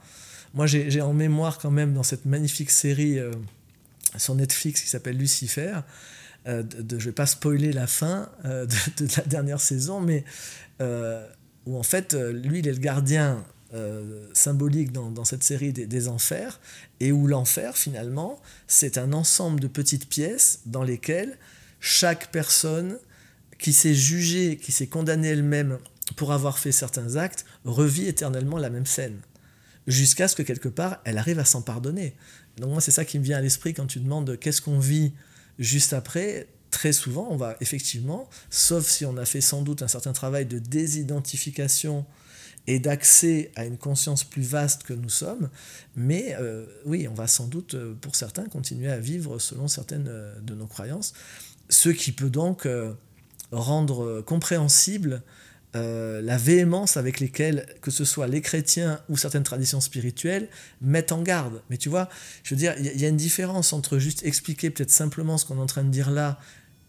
[0.53, 3.31] Moi j'ai en mémoire quand même dans cette magnifique série euh,
[4.17, 5.79] sur Netflix qui s'appelle Lucifer,
[6.45, 10.25] euh, de, je vais pas spoiler la fin euh, de, la dernière saison, mais
[11.65, 13.45] où en fait lui il est le gardien
[14.33, 16.59] symbolique dans, cette série des, enfers,
[16.99, 21.39] et où l'enfer, finalement, c'est un ensemble de petites pièces dans lesquelles
[21.79, 22.99] chaque personne
[23.57, 25.79] qui s'est jugée, qui s'est condamnée elle-même
[26.15, 29.19] pour avoir fait certains actes, revit éternellement la même scène,
[29.87, 32.15] jusqu'à ce que quelque part, elle arrive à s'en pardonner.
[32.57, 35.13] Donc moi, c'est ça qui me vient à l'esprit quand tu demandes qu'est-ce qu'on vit
[35.59, 36.47] juste après.
[36.73, 40.47] Très souvent, on va effectivement, sauf si on a fait sans doute un certain travail
[40.47, 42.03] de désidentification
[42.65, 45.51] et d'accès à une conscience plus vaste que nous sommes.
[45.95, 50.07] Mais euh, oui, on va sans doute, euh, pour certains, continuer à vivre selon certaines
[50.09, 51.13] euh, de nos croyances,
[51.69, 52.67] ce qui peut donc
[53.51, 55.21] rendre compréhensible
[55.73, 60.49] la véhémence avec lesquelles, que ce soit les chrétiens ou certaines traditions spirituelles,
[60.81, 61.63] mettent en garde.
[61.71, 62.09] Mais tu vois,
[62.43, 65.57] je veux dire, il y a une différence entre juste expliquer peut-être simplement ce qu'on
[65.57, 66.37] est en train de dire là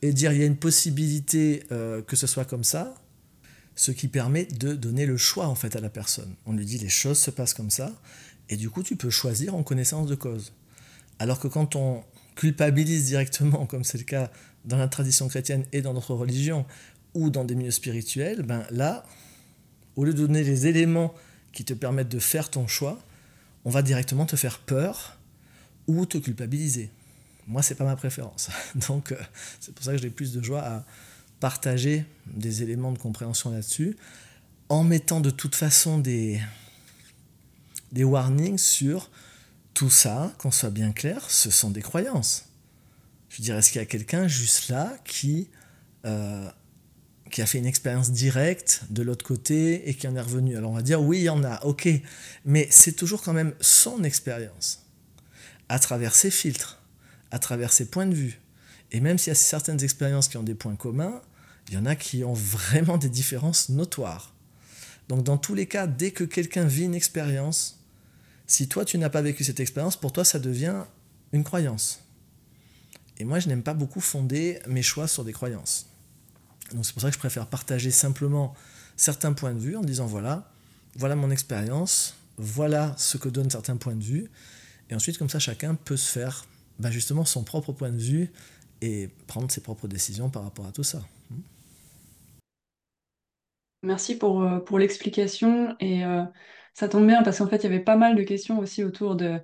[0.02, 2.94] et dire il y a une possibilité que ce soit comme ça,
[3.76, 6.34] ce qui permet de donner le choix en fait à la personne.
[6.46, 7.92] On lui dit les choses se passent comme ça,
[8.48, 10.52] et du coup tu peux choisir en connaissance de cause.
[11.18, 12.04] Alors que quand on
[12.36, 14.30] culpabilise directement, comme c'est le cas
[14.64, 16.66] dans la tradition chrétienne et dans notre religion,
[17.14, 19.06] ou dans des milieux spirituels, ben là,
[19.94, 21.14] au lieu de donner les éléments
[21.52, 22.98] qui te permettent de faire ton choix,
[23.64, 25.18] on va directement te faire peur
[25.86, 26.90] ou te culpabiliser.
[27.46, 28.48] Moi, c'est pas ma préférence.
[28.88, 29.16] Donc, euh,
[29.60, 30.84] c'est pour ça que j'ai plus de joie à,
[31.44, 33.98] partager des éléments de compréhension là-dessus,
[34.70, 36.40] en mettant de toute façon des,
[37.92, 39.10] des warnings sur
[39.74, 42.46] tout ça, qu'on soit bien clair, ce sont des croyances.
[43.28, 45.50] Je veux dire, est-ce qu'il y a quelqu'un juste là qui,
[46.06, 46.48] euh,
[47.30, 50.56] qui a fait une expérience directe de l'autre côté et qui en est revenu?
[50.56, 51.88] Alors on va dire oui, il y en a, ok,
[52.46, 54.86] mais c'est toujours quand même son expérience,
[55.68, 56.80] à travers ses filtres,
[57.34, 58.40] à travers ses points de vue.
[58.92, 61.20] Et même s'il y a certaines expériences qui ont des points communs,
[61.66, 64.32] il y en a qui ont vraiment des différences notoires.
[65.08, 67.80] Donc dans tous les cas, dès que quelqu'un vit une expérience,
[68.46, 70.84] si toi tu n'as pas vécu cette expérience, pour toi ça devient
[71.32, 72.04] une croyance.
[73.18, 75.86] Et moi je n'aime pas beaucoup fonder mes choix sur des croyances.
[76.72, 78.54] Donc c'est pour ça que je préfère partager simplement
[78.96, 80.52] certains points de vue en disant voilà,
[80.94, 84.30] voilà mon expérience, voilà ce que donnent certains points de vue,
[84.88, 86.46] et ensuite comme ça chacun peut se faire
[86.78, 88.30] bah, justement son propre point de vue
[88.82, 91.02] et prendre ses propres décisions par rapport à tout ça.
[93.82, 95.76] Merci pour, euh, pour l'explication.
[95.80, 96.24] Et euh,
[96.74, 99.14] ça tombe bien parce qu'en fait, il y avait pas mal de questions aussi autour
[99.14, 99.40] de,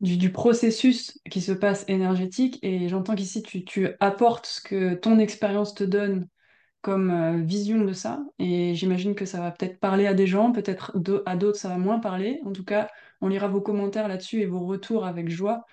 [0.00, 2.58] du, processus qui se passe énergétique.
[2.62, 6.28] Et j'entends qu'ici, tu, tu apportes ce que ton expérience te donne
[6.80, 8.24] comme euh, vision de ça.
[8.38, 10.92] Et j'imagine que ça va peut-être parler à des gens, peut-être
[11.26, 12.40] à d'autres, ça va moins parler.
[12.44, 12.88] En tout cas,
[13.20, 15.64] on lira vos commentaires là-dessus et vos retours avec joie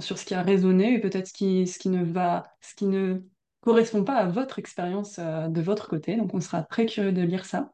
[0.00, 2.86] sur ce qui a résonné et peut-être ce qui, ce qui ne va, ce qui
[2.86, 3.22] ne
[3.62, 6.16] correspond pas à votre expérience euh, de votre côté.
[6.16, 7.72] Donc on sera très curieux de lire ça.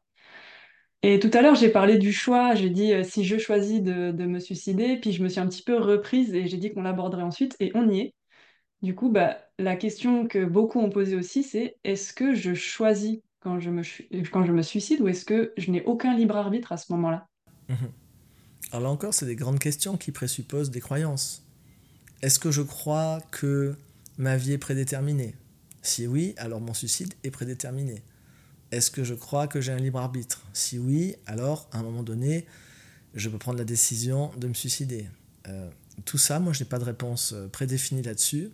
[1.01, 2.55] Et tout à l'heure, j'ai parlé du choix.
[2.55, 5.63] J'ai dit euh, si je choisis de, me suicider, puis je me suis un petit
[5.63, 8.13] peu reprise et j'ai dit qu'on l'aborderait ensuite, et on y est.
[8.81, 13.19] Du coup, bah, la question que beaucoup ont posée aussi, c'est est-ce que je choisis
[13.41, 13.81] quand je me,
[14.31, 17.27] quand je me suicide ou est-ce que je n'ai aucun libre arbitre à ce moment-là?
[17.67, 17.91] Mhm.
[18.71, 21.43] Alors là encore, c'est des grandes questions qui présupposent des croyances.
[22.21, 23.75] Est-ce que je crois que
[24.17, 25.35] ma vie est prédéterminée?
[25.81, 28.03] Si oui, alors mon suicide est prédéterminé.
[28.71, 30.45] Est-ce que je crois que j'ai un libre arbitre?
[30.53, 32.45] Si oui, alors à un moment donné,
[33.15, 35.07] je peux prendre la décision de me suicider.
[35.47, 35.69] Euh,
[36.05, 38.51] tout ça, moi, je n'ai pas de réponse euh, prédéfinie là-dessus.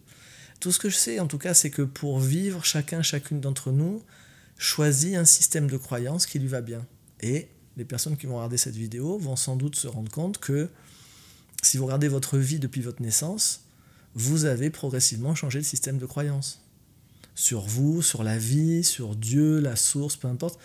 [0.61, 3.71] Tout ce que je sais, en tout cas, c'est que pour vivre, chacun, chacune d'entre
[3.71, 4.01] nous
[4.57, 6.85] choisit un système de croyance qui lui va bien.
[7.21, 10.69] Et les personnes qui vont regarder cette vidéo vont sans doute se rendre compte que
[11.61, 13.61] si vous regardez votre vie depuis votre naissance,
[14.13, 16.61] vous avez progressivement changé de système de croyance
[17.35, 20.57] sur vous, sur la vie, sur Dieu, la source, peu importe.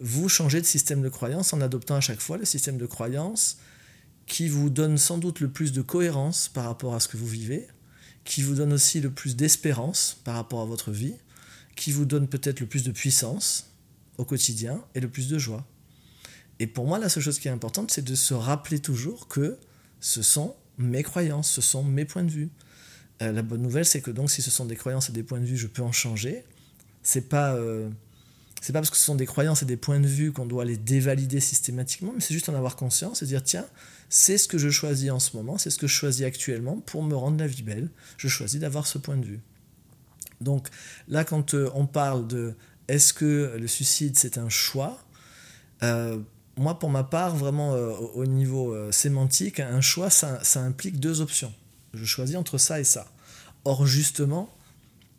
[0.00, 3.58] Vous changez de système de croyance en adoptant à chaque fois le système de croyance
[4.26, 7.26] qui vous donne sans doute le plus de cohérence par rapport à ce que vous
[7.26, 7.68] vivez,
[8.24, 11.14] qui vous donne aussi le plus d'espérance par rapport à votre vie,
[11.76, 13.70] qui vous donne peut-être le plus de puissance
[14.16, 15.66] au quotidien et le plus de joie.
[16.60, 19.58] Et pour moi, la seule chose qui est importante, c'est de se rappeler toujours que
[20.00, 22.50] ce sont mes croyances, ce sont mes points de vue.
[23.22, 25.40] Euh, la bonne nouvelle, c'est que donc si ce sont des croyances et des points
[25.40, 26.44] de vue, je peux en changer.
[27.02, 27.88] C'est pas euh,
[28.60, 30.64] c'est pas parce que ce sont des croyances et des points de vue qu'on doit
[30.64, 33.66] les dévalider systématiquement, mais c'est juste en avoir conscience et dire tiens,
[34.08, 37.02] c'est ce que je choisis en ce moment, c'est ce que je choisis actuellement pour
[37.02, 37.90] me rendre la vie belle.
[38.16, 39.40] Je choisis d'avoir ce point de vue.
[40.40, 40.68] Donc
[41.08, 42.54] là, quand euh, on parle de
[42.88, 44.98] est-ce que le suicide c'est un choix,
[46.56, 51.52] moi pour ma part, vraiment euh, au niveau sémantique, un choix ça, implique deux options.
[51.92, 53.06] Je choisis entre ça et ça.
[53.64, 54.50] Or justement,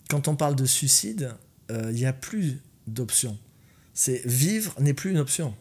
[0.10, 1.34] quand on parle de suicide,
[1.70, 3.38] il n'y a plus d'options.
[3.94, 5.56] C'est vivre n'est plus une option.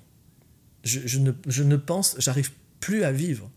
[0.83, 3.49] Je, je, ne, je ne pense, j'arrive plus à vivre.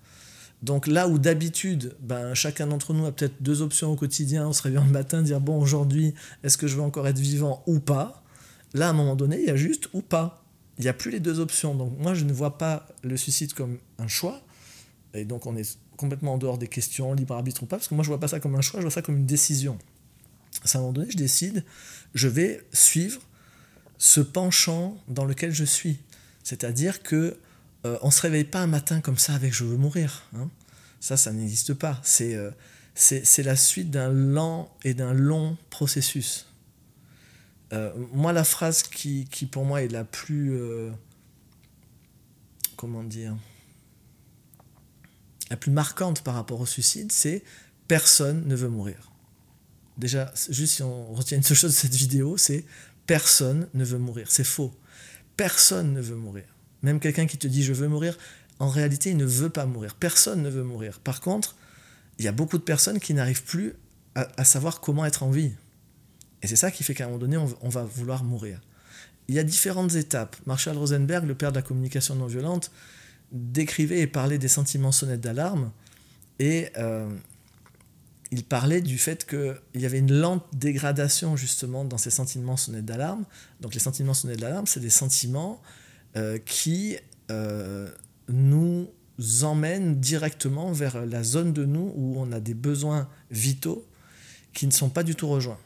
[0.64, 4.54] Donc là où d'habitude, ben, chacun d'entre nous a peut-être deux options au quotidien, on
[4.54, 7.80] se réveille le matin, dire bon aujourd'hui, est-ce que je veux encore être vivant ou
[7.80, 8.24] pas?
[8.74, 10.44] Là à un moment donné, il y a juste ou pas.
[10.78, 11.76] Il n'y a plus les deux options.
[11.76, 14.42] Donc moi je ne vois pas le suicide comme un choix.
[15.14, 17.96] Et donc on est complètement en dehors des questions, libre arbitre ou pas, parce que
[17.96, 19.78] moi je vois pas ça comme un choix, je vois ça comme une décision.
[20.64, 21.64] À un moment donné, je décide,
[22.14, 23.22] je vais suivre
[23.98, 26.00] ce penchant dans lequel je suis.
[26.44, 27.38] C'est-à-dire que
[27.86, 30.24] euh, on ne se réveille pas un matin comme ça avec je veux mourir.
[30.36, 30.50] Hein.
[31.00, 32.02] Ça, ça n'existe pas.
[32.22, 32.52] Euh,
[32.96, 36.47] c'est la suite d'un lent et d'un long processus.
[37.74, 40.60] Euh, moi, la phrase qui, qui, pour moi est la plus...
[42.76, 43.36] comment dire
[45.50, 47.44] La plus marquante par rapport au suicide, c'est
[47.88, 49.12] personne ne veut mourir.
[49.98, 52.66] Déjà, juste si on retient une seule chose de cette vidéo, c'est
[53.08, 54.28] personne ne veut mourir.
[54.30, 54.74] C'est faux.
[55.36, 56.46] Personne ne veut mourir.
[56.84, 58.18] Même quelqu'un qui te dit je veux mourir,
[58.60, 59.96] en réalité, il ne veut pas mourir.
[59.96, 61.00] Personne ne veut mourir.
[61.00, 61.56] Par contre,
[62.20, 63.74] il y a beaucoup de personnes qui n'arrivent plus
[64.16, 65.52] à, savoir comment être en vie.
[66.42, 68.62] Et c'est ça qui fait qu'à un moment donné, on, va vouloir mourir.
[69.28, 70.36] Il y a différentes étapes.
[70.46, 72.72] Marshall Rosenberg, le père de la communication non violente,
[73.32, 75.72] décrivait et parlait des sentiments sonnettes d'alarme.
[76.40, 77.10] Et euh,
[78.32, 82.86] il parlait du fait qu'il y avait une lente dégradation justement dans ces sentiments sonnettes
[82.86, 83.26] d'alarme.
[83.62, 85.62] Donc les sentiments sonnettes d'alarme, c'est des sentiments
[86.16, 86.98] euh, qui
[87.32, 87.90] euh,
[88.30, 88.90] nous
[89.42, 93.86] emmène directement vers la zone de nous où on a des besoins vitaux
[94.54, 95.58] qui ne sont pas du tout rejoints.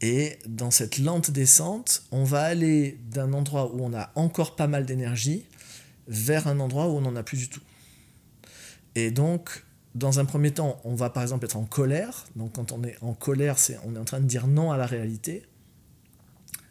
[0.00, 4.68] Et dans cette lente descente, on va aller d'un endroit où on a encore pas
[4.68, 5.44] mal d'énergie
[6.06, 7.60] vers un endroit où on n'en a plus du tout.
[8.94, 12.26] Et donc, dans un premier temps, on va par exemple être en colère.
[12.36, 14.86] Donc quand on est en colère, on est en train de dire non à la
[14.86, 15.44] réalité.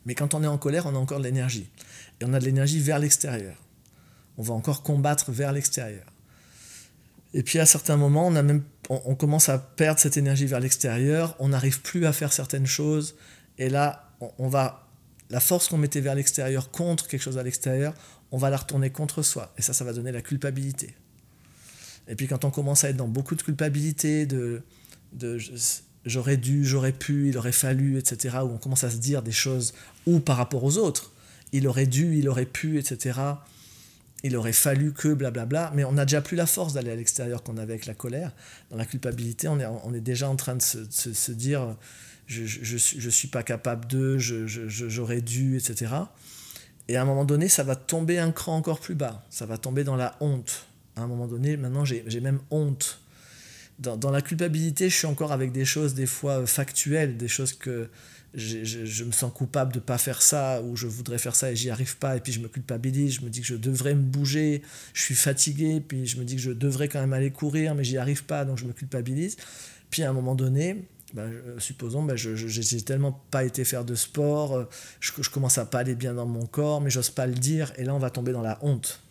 [0.06, 1.70] Mais quand on est en colère, on a encore de l'énergie
[2.22, 3.62] et on a de l'énergie vers l'extérieur.
[4.38, 6.06] On va encore combattre vers l'extérieur.
[7.34, 10.60] Et puis à certains moments, on, a même, on, commence à perdre cette énergie vers
[10.60, 13.16] l'extérieur, on n'arrive plus à faire certaines choses,
[13.58, 14.88] et là, on, va,
[15.30, 17.94] la force qu'on mettait vers l'extérieur contre quelque chose à l'extérieur,
[18.32, 20.96] on va la retourner contre soi, et ça, ça va donner la culpabilité.
[22.08, 24.62] Et puis quand on commence à être dans beaucoup de culpabilité, de,
[25.14, 25.38] de
[26.06, 29.32] j'aurais dû, j'aurais pu, il aurait fallu, etc., où on commence à se dire des
[29.32, 29.74] choses,
[30.06, 31.12] ou par rapport aux autres,
[31.52, 33.20] il aurait dû, il aurait pu, etc.
[34.24, 35.72] Il aurait fallu que, blablabla.
[35.76, 38.34] Mais on n'a déjà plus la force d'aller à l'extérieur qu'on avait avec la colère.
[38.72, 41.76] Dans la culpabilité, on est, on est déjà en train de se, se, dire
[42.26, 45.94] je ne je, je, suis pas capable de, j'aurais dû, etc.
[46.88, 49.26] Et à un moment donné, ça va tomber un cran encore plus bas.
[49.30, 50.68] Ça va tomber dans la honte.
[50.96, 53.02] À un moment donné, maintenant, j'ai même honte.
[53.80, 57.54] Dans, dans, la culpabilité, je suis encore avec des choses, des fois factuelles, des choses
[57.54, 57.90] que
[58.34, 61.70] je, me sens coupable de pas faire ça ou je voudrais faire ça et j'y
[61.70, 64.62] arrive pas et puis je me culpabilise, je me dis que je devrais me bouger,
[64.94, 67.84] je suis fatigué, puis je me dis que je devrais quand même aller courir mais
[67.84, 69.38] j'y arrive pas donc je me culpabilise.
[69.90, 71.26] Puis à un moment donné, bah,
[71.58, 74.66] supposons, bah, je n'ai tellement pas été faire de sport, euh,
[75.00, 77.72] je, je commence à pas aller bien dans mon corps, mais j'ose pas le dire,
[77.78, 79.02] et là on va tomber dans la honte.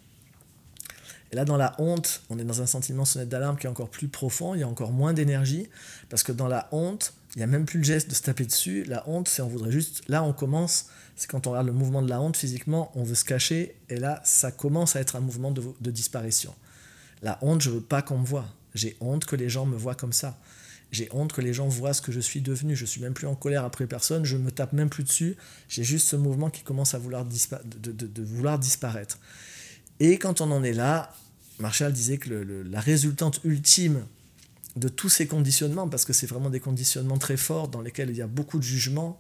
[1.33, 3.90] Et là, dans la honte, on est dans un sentiment sonnette d'alarme qui est encore
[3.90, 5.68] plus profond, il y a encore moins d'énergie,
[6.09, 8.46] parce que dans la honte, il n'y a même plus le geste de se taper
[8.46, 8.85] dessus.
[8.85, 10.03] La honte, c'est on voudrait juste.
[10.09, 10.87] Là, on commence.
[11.16, 13.77] C'est quand on regarde le mouvement de la honte physiquement, on veut se cacher.
[13.90, 16.55] Et là, ça commence à être un mouvement de, disparition.
[17.20, 18.46] La honte, je veux pas qu'on me voit.
[18.75, 20.38] J'ai honte que les gens me voient comme ça.
[20.92, 22.75] J'ai honte que les gens voient ce que je suis devenu.
[22.75, 24.25] Je suis même plus en colère après personne.
[24.25, 25.37] Je me tape même plus dessus.
[25.68, 29.18] J'ai juste ce mouvement qui commence à vouloir, de, vouloir disparaître.
[30.01, 31.14] Et quand on en est là,
[31.59, 32.31] Marshall disait que
[32.66, 34.07] la résultante ultime
[34.76, 38.16] de tous ces conditionnements, parce que c'est vraiment des conditionnements très forts dans lesquels il
[38.16, 39.18] y a beaucoup de jugements,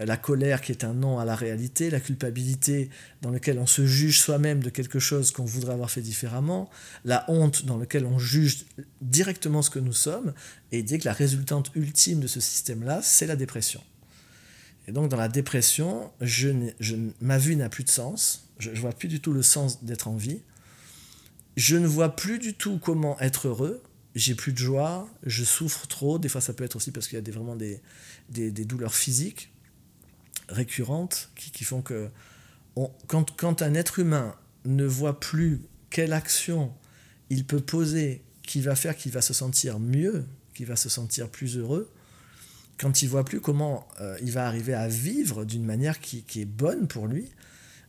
[0.00, 2.90] euh, la colère qui est un non à la réalité, la culpabilité
[3.22, 6.70] dans laquelle on se juge soi-même de quelque chose qu'on voudrait avoir fait différemment,
[7.04, 8.66] la honte dans laquelle on juge
[9.00, 10.34] directement ce que nous sommes,
[10.70, 13.82] et dit que la résultante ultime de ce système-là, c'est la dépression.
[14.86, 18.76] Et donc dans la dépression, je, je ma vie n'a plus de sens, je ne
[18.76, 20.42] vois plus du tout le sens d'être en vie,
[21.56, 23.82] je ne vois plus du tout comment être heureux,
[24.14, 26.18] j'ai plus de joie, je souffre trop.
[26.18, 27.80] Des fois, ça peut être aussi parce qu'il y a des, vraiment des,
[28.28, 29.52] des, douleurs physiques.
[30.48, 32.08] récurrentes qui, font que
[33.06, 36.72] quand, quand un être humain ne voit plus quelle action
[37.30, 41.28] il peut poser qui va faire qu'il va se sentir mieux, qu'il va se sentir
[41.28, 41.90] plus heureux,
[42.78, 46.40] quand il voit plus comment euh, il va arriver à vivre d'une manière qui, qui,
[46.40, 47.30] est bonne pour lui,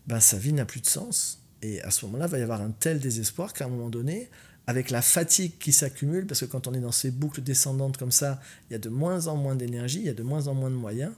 [0.06, 1.42] ben, sa vie n'a plus de sens.
[1.62, 4.30] Et à ce moment-là, il va y avoir un tel désespoir qu'à un moment donné,
[4.68, 8.12] avec la fatigue qui s'accumule, parce que quand on est dans ces boucles descendantes comme
[8.12, 10.54] ça, il y a de moins en moins d'énergie, il y a de moins en
[10.54, 11.14] moins de moyens,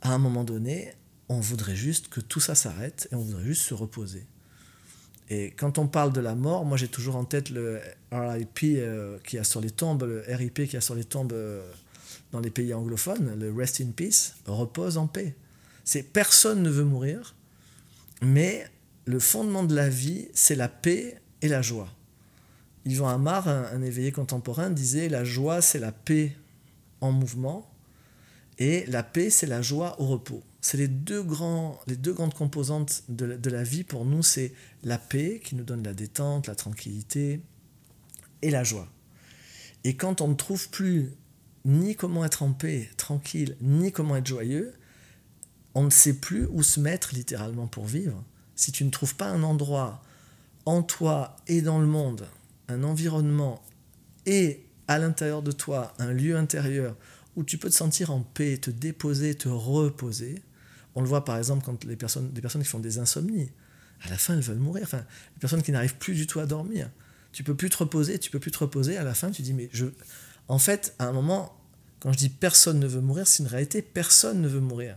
[0.00, 0.94] à un moment donné,
[1.28, 4.26] on voudrait juste que tout ça s'arrête et on voudrait juste se reposer.
[5.30, 9.18] Et quand on parle de la mort, moi j'ai toujours en tête le RIP euh,
[9.24, 11.70] qui a sur les tombes, le RIP qui a sur les tombes euh,
[12.32, 15.34] dans les pays anglophones, le Rest in Peace, repose en paix.
[15.84, 17.34] C'est personne ne veut mourir,
[18.22, 18.66] mais
[19.04, 21.88] le fondement de la vie, c'est la paix et la joie.
[22.88, 26.34] Yvan Amar, un, éveillé contemporain, disait la joie, c'est la paix
[27.02, 27.70] en mouvement,
[28.58, 30.42] et la paix, c'est la joie au repos.
[30.62, 31.24] C'est les deux,
[31.86, 35.64] les deux grandes composantes de, de la vie pour nous, c'est la paix qui nous
[35.64, 37.42] donne la détente, la tranquillité,
[38.40, 38.88] et la joie.
[39.84, 41.12] Et quand on ne trouve plus
[41.66, 44.72] ni comment être en paix, tranquille, ni comment être joyeux,
[45.74, 48.24] on ne sait plus où se mettre littéralement pour vivre
[48.56, 50.02] si tu ne trouves pas un endroit
[50.64, 52.26] en toi et dans le monde,
[52.68, 53.62] un environnement
[54.26, 56.96] et à l'intérieur de toi, un lieu intérieur
[57.36, 60.42] où tu peux te sentir en paix, te déposer, te reposer.
[60.94, 63.50] On le voit par exemple quand les personnes, des personnes qui font des insomnies,
[64.02, 64.84] à la fin elles veulent mourir.
[64.84, 64.98] Enfin,
[65.34, 66.90] les personnes qui n'arrivent plus du tout à dormir.
[67.32, 68.96] Tu peux plus te reposer, tu peux plus te reposer.
[68.96, 69.86] À la fin, tu dis mais je,
[70.48, 71.56] en fait, à un moment,
[72.00, 73.82] quand je dis personne ne veut mourir, c'est une réalité.
[73.82, 74.96] Personne ne veut mourir.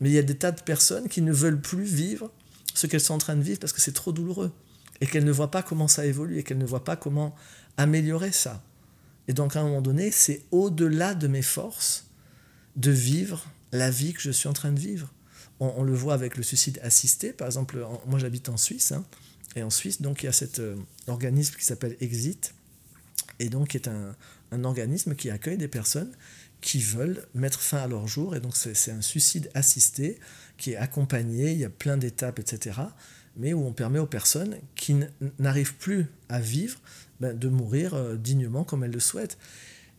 [0.00, 2.30] Mais il y a des tas de personnes qui ne veulent plus vivre
[2.74, 4.52] ce qu'elles sont en train de vivre parce que c'est trop douloureux
[5.00, 7.34] et qu'elles ne voient pas comment ça évolue et qu'elles ne voient pas comment
[7.76, 8.62] améliorer ça.
[9.28, 12.06] Et donc à un moment donné, c'est au-delà de mes forces
[12.76, 15.12] de vivre la vie que je suis en train de vivre.
[15.60, 19.04] On, le voit avec le suicide assisté, par exemple, moi j'habite en Suisse, hein,
[19.56, 20.76] et en Suisse, donc il y a cet euh,
[21.08, 22.54] organisme qui s'appelle Exit,
[23.40, 24.14] et donc qui est un,
[24.52, 26.12] un organisme qui accueille des personnes
[26.60, 30.18] qui veulent mettre fin à leur jour, et donc c'est un suicide assisté
[30.56, 32.80] qui est accompagné, il y a plein d'étapes, etc.,
[33.38, 34.96] mais où on permet aux personnes qui
[35.38, 36.78] n'arrivent plus à vivre
[37.20, 39.38] ben, de mourir euh, dignement comme elles le souhaitent.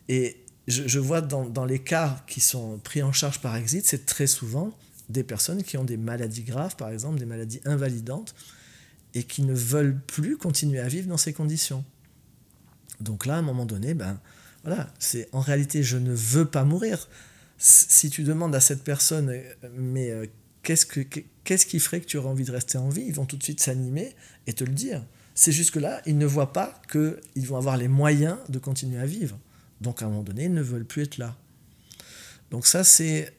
[0.08, 4.28] Et je, vois dans, les cas qui sont pris en charge par Exit, c'est très
[4.28, 4.78] souvent
[5.10, 8.36] des personnes qui ont des maladies graves, par exemple des maladies invalidantes,
[9.15, 11.84] et qui ne veulent plus continuer à vivre dans ces conditions.
[13.02, 14.19] Donc là, à un moment donné, ben,
[14.63, 17.10] voilà, c'est en réalité, je ne veux pas mourir.
[17.58, 19.41] Si tu demandes à cette personne, euh,
[19.75, 20.28] mais euh,
[20.63, 21.02] qu'est-ce, que,
[21.49, 23.05] qu'est-ce qui ferait que tu aurais envie de rester en vie?
[23.07, 25.03] Ils vont tout de suite s'animer et te le dire.
[25.33, 28.99] C'est juste que là, ils ne voient pas qu'ils vont avoir les moyens de continuer
[28.99, 29.35] à vivre.
[29.81, 31.35] Donc à un moment donné, ils ne veulent plus être là.
[32.51, 33.33] Donc ça, c'est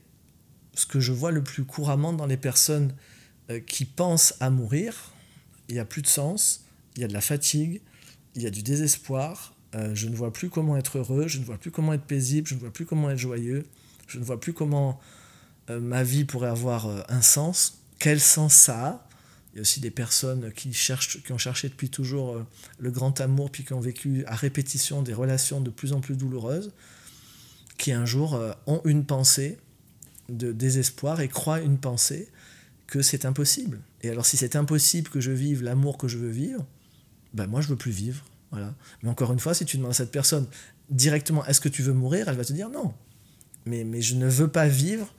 [0.75, 2.97] ce que je vois le plus couramment dans les personnes
[3.49, 5.13] euh, qui pensent à mourir.
[5.69, 6.65] Il n'y a plus de sens,
[6.97, 7.81] il y a de la fatigue,
[8.35, 11.45] il y a du désespoir, euh, je ne vois plus comment être heureux, je ne
[11.45, 13.69] vois plus comment être paisible, je ne vois plus comment être joyeux,
[14.09, 14.99] je ne vois plus comment
[15.69, 19.07] euh, ma vie pourrait avoir un sens, quel sens ça a.
[19.53, 22.45] Il y a aussi des personnes qui, cherchent, qui ont cherché depuis toujours
[22.79, 26.17] le grand amour, puis qui ont vécu à répétition des relations de plus en plus
[26.17, 26.73] douloureuses,
[27.77, 29.59] qui un jour ont une pensée
[30.29, 32.29] de désespoir et croient une pensée
[32.87, 33.81] que c'est impossible.
[34.03, 36.67] Et alors si c'est impossible que je vive l'amour que je veux vivre,
[37.35, 38.25] ben moi je veux plus vivre.
[38.51, 38.75] Voilà.
[39.03, 40.47] Mais encore une fois, si tu demandes à cette personne
[40.91, 42.93] directement est-ce que tu veux mourir, elle va te dire non.
[43.67, 45.13] Mais, mais je ne veux pas vivre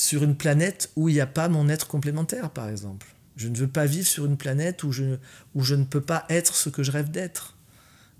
[0.00, 3.06] sur une planète où il n'y a pas mon être complémentaire, par exemple.
[3.36, 5.16] Je ne veux pas vivre sur une planète où je,
[5.54, 7.56] où je ne peux pas être ce que je rêve d'être.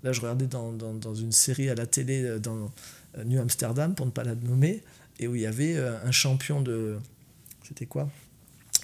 [0.03, 2.71] Là, je regardais dans, dans, une série à la télé euh, dans
[3.17, 4.83] euh, New Amsterdam, pour ne pas la nommer,
[5.19, 6.97] et où il y avait euh, un champion de...
[7.63, 8.09] C'était quoi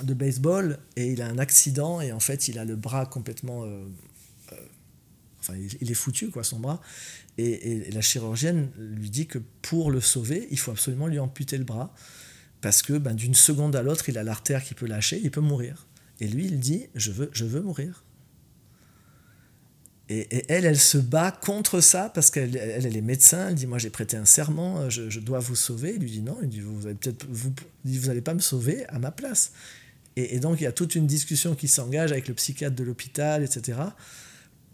[0.03, 3.65] De baseball, et il a un accident, et en fait, il a le bras complètement
[5.79, 6.81] il est foutu, quoi, son bras.
[7.37, 11.63] Et, la chirurgienne lui dit que pour le sauver, il faut absolument lui amputer le
[11.63, 11.93] bras,
[12.68, 15.40] parce que ben, d'une seconde à l'autre, il a l'artère qui peut lâcher, il peut
[15.40, 15.88] mourir.
[16.20, 18.04] Et lui, il dit, je veux, je veux mourir.
[20.10, 23.48] Et, elle, elle se bat contre ça parce qu'elle elle, est médecin.
[23.48, 25.94] Elle dit Moi, j'ai prêté un serment, je, dois vous sauver.
[25.96, 26.98] Il lui dit Non, il dit Vous n'allez
[27.30, 27.54] vous,
[27.86, 29.54] vous allez pas me sauver à ma place.
[30.18, 32.84] Et, et, donc, il y a toute une discussion qui s'engage avec le psychiatre de
[32.84, 33.80] l'hôpital, etc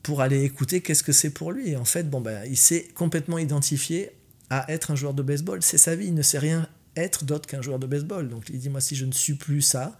[0.01, 1.69] pour aller écouter qu'est-ce que c'est pour lui.
[1.69, 4.09] Et en fait, bon, ben, il s'est complètement identifié
[4.49, 5.61] à être un joueur de baseball.
[5.61, 8.29] C'est sa vie, il ne sait rien être d'autre qu'un joueur de baseball.
[8.29, 9.97] Donc il dit, moi, si je ne suis plus ça,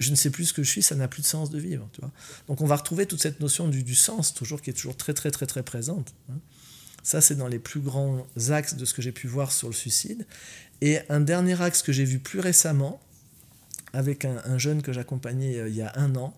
[0.00, 1.88] je ne sais plus ce que je suis, ça n'a plus de sens de vivre.
[1.92, 2.10] Tu vois
[2.48, 5.30] Donc on va retrouver toute cette notion du, sens, toujours, qui est toujours très, très,
[5.30, 6.14] très, très présente.
[6.30, 6.38] Hein.
[7.02, 9.74] Ça, c'est dans les plus grands axes de ce que j'ai pu voir sur le
[9.74, 10.26] suicide.
[10.80, 13.00] Et un dernier axe que j'ai vu plus récemment,
[13.92, 16.34] avec un, jeune que j'accompagnais euh, il y a un an,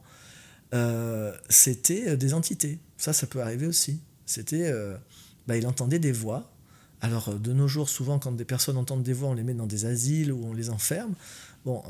[0.73, 2.79] euh, c'était des entités.
[2.97, 4.01] Ça, ça peut arriver aussi.
[4.27, 4.73] C'était,
[5.47, 6.54] bah, il entendait des voix.
[7.05, 9.67] Alors, de nos jours, souvent, quand des personnes entendent des voix, on les met dans
[9.67, 11.13] des asiles ou on les enferme.
[11.67, 11.83] Bon,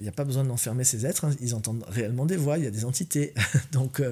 [0.00, 1.30] il n'y a pas besoin d'enfermer ces êtres, hein.
[1.40, 3.34] ils entendent réellement des voix, il y a des entités.
[3.72, 4.02] donc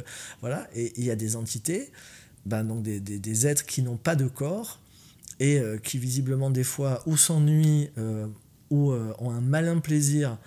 [0.40, 1.90] voilà, et il y a des entités,
[2.44, 4.78] ben, donc des, des, des, êtres qui n'ont pas de corps
[5.40, 7.90] et qui visiblement des fois ou s'ennuient
[8.70, 10.38] ou ont un malin plaisir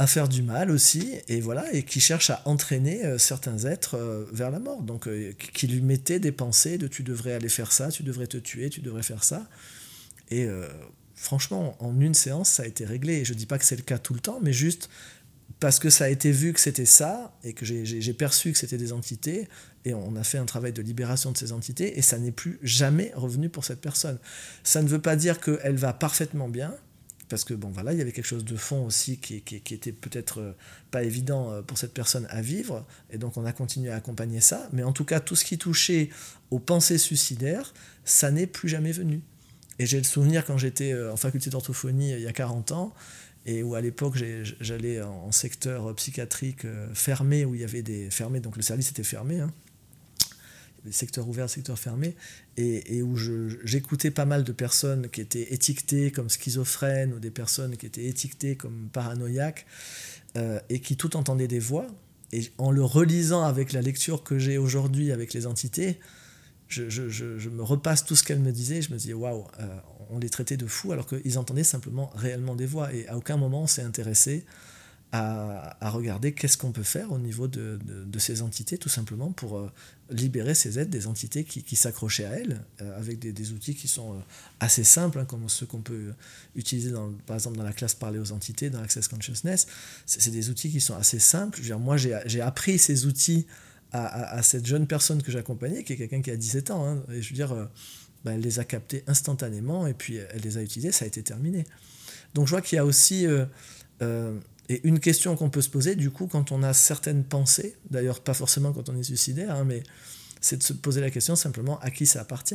[0.00, 3.98] à faire du mal aussi, et voilà, et qui cherche à entraîner euh, certains êtres
[3.98, 4.80] euh, vers la mort.
[4.80, 8.26] Donc, euh, qui lui mettait des pensées de tu devrais aller faire ça, tu devrais
[8.26, 9.46] te tuer, tu devrais faire ça.
[10.30, 10.48] Et
[11.14, 13.14] franchement, en une séance, ça a été réglé.
[13.14, 14.88] Et je dis pas que c'est le cas tout le temps, mais juste
[15.58, 18.78] parce que ça a été vu que c'était ça, et que j'ai perçu que c'était
[18.78, 19.48] des entités,
[19.84, 22.58] et on a fait un travail de libération de ces entités, et ça n'est plus
[22.62, 24.18] jamais revenu pour cette personne.
[24.62, 26.74] Ça ne veut pas dire qu'elle va parfaitement bien,
[27.30, 30.40] parce que bon voilà, il y avait quelque chose de fond aussi qui, était peut-être
[30.40, 30.52] euh,
[30.90, 34.40] pas évident euh, pour cette personne à vivre, et donc on a continué à accompagner
[34.40, 36.10] ça, mais en tout cas tout ce qui touchait
[36.50, 37.72] aux pensées suicidaires,
[38.04, 39.22] ça n'est plus jamais venu.
[39.78, 42.92] Et j'ai le souvenir quand j'étais euh, en faculté d'orthophonie il y a 40 ans,
[43.46, 44.16] et où à l'époque
[44.60, 48.10] j'allais en secteur psychiatrique fermé, où il y avait des...
[48.10, 49.50] fermés, donc le service était fermé, hein,
[50.90, 52.16] secteur ouvert, secteur fermé,
[52.56, 53.16] et, et où
[53.64, 58.06] j'écoutais pas mal de personnes qui étaient étiquetées comme schizophrènes ou des personnes qui étaient
[58.06, 59.66] étiquetées comme paranoïaques
[60.36, 61.86] euh, et qui tout entendaient des voix.
[62.32, 65.98] Et en le relisant avec la lecture que j'ai aujourd'hui avec les entités,
[66.68, 68.80] je, je, je, me repasse tout ce qu'elles me disaient.
[68.80, 69.66] Je me dis, waouh, euh,
[70.10, 72.94] on les traitait de fous alors qu'ils entendaient simplement réellement des voix.
[72.94, 74.44] Et à aucun moment on s'est intéressé
[75.12, 79.58] à, regarder qu'est-ce qu'on peut faire au niveau de, de, ces entités, tout simplement pour
[79.58, 79.72] euh,
[80.10, 83.74] libérer ces êtres des entités qui, qui s'accrochaient à elles, euh, avec des, des, outils
[83.74, 84.20] qui sont euh,
[84.60, 86.12] assez simples, hein, comme ceux qu'on peut
[86.54, 89.66] utiliser, dans, par exemple, dans la classe Parler aux entités, dans Access Consciousness.
[90.06, 91.56] C'est des outils qui sont assez simples.
[91.56, 93.46] Je veux dire, moi, j'ai appris ces outils
[93.92, 96.86] à, à, cette jeune personne que j'accompagnais, qui est quelqu'un qui a 17 ans.
[96.86, 97.68] Hein, et je veux dire,
[98.24, 101.22] ben, elle les a captés instantanément, et puis elle les a utilisés, ça a été
[101.24, 101.64] terminé.
[102.34, 103.26] Donc je vois qu'il y a aussi...
[104.70, 108.20] Et une question qu'on peut se poser, du coup, quand on a certaines pensées, d'ailleurs
[108.20, 109.82] pas forcément quand on est suicidaire, hein, mais
[110.40, 112.54] c'est de se poser la question simplement à qui ça appartient.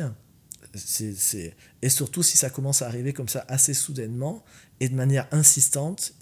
[1.82, 4.45] Et surtout si ça commence à arriver comme ça assez soudainement
[4.80, 6.13] et de manière insistante,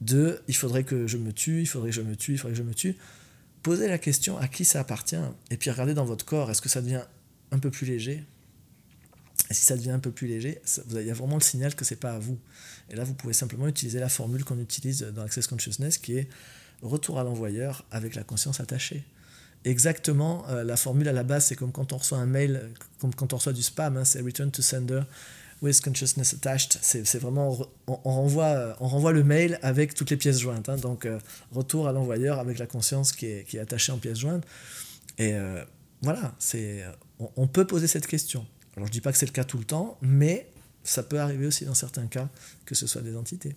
[0.00, 2.54] de il faudrait que je me tue, il faudrait que je me tue, il faudrait
[2.54, 2.96] que je me tue.
[3.62, 5.14] Posez la question à qui ça appartient
[5.52, 7.04] et puis regardez dans votre corps, est-ce que ça devient
[7.52, 8.24] un peu plus léger?
[9.50, 10.60] Si ça devient un peu plus léger,
[10.90, 12.38] il y a vraiment le signal que c'est pas à vous.
[12.90, 16.28] Et là, vous pouvez simplement utiliser la formule qu'on utilise dans Access Consciousness, qui est
[16.82, 19.04] retour à l'envoyeur avec la conscience attachée.
[19.64, 23.14] Exactement, euh, la formule à la base, c'est comme quand on reçoit un mail, comme
[23.14, 25.02] quand on reçoit du spam, hein, c'est return to sender
[25.60, 26.78] with consciousness attached.
[26.80, 30.68] C'est vraiment, on, renvoie, le mail avec toutes les pièces jointes.
[30.70, 30.76] Hein.
[30.76, 31.18] donc, euh,
[31.52, 34.44] retour à l'envoyeur avec la conscience qui est, attachée en pièces jointes.
[35.18, 35.62] Et euh,
[36.00, 36.34] voilà,
[37.36, 38.46] on peut poser cette question.
[38.76, 40.46] Alors je dis pas que c'est le cas tout le temps, mais
[40.82, 42.28] ça peut arriver aussi dans certains cas
[42.66, 43.54] que ce soit des entités.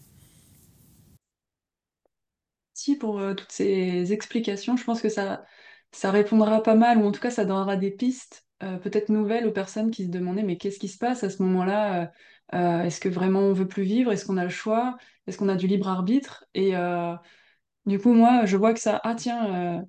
[2.74, 5.46] Si pour euh, toutes ces explications, je pense que ça,
[5.92, 9.48] ça répondra pas mal, ou en tout cas ça donnera des pistes euh, peut-être nouvelles
[9.48, 12.12] aux personnes qui se demandaient mais qu'est-ce qui se passe à ce moment-là
[12.54, 14.98] euh, Est-ce que vraiment on veut plus vivre Est-ce qu'on a le choix
[15.28, 16.46] Est-ce qu'on a du libre arbitre?
[16.56, 16.74] Et
[17.86, 19.86] du coup, moi, je vois que ça, ah tiens,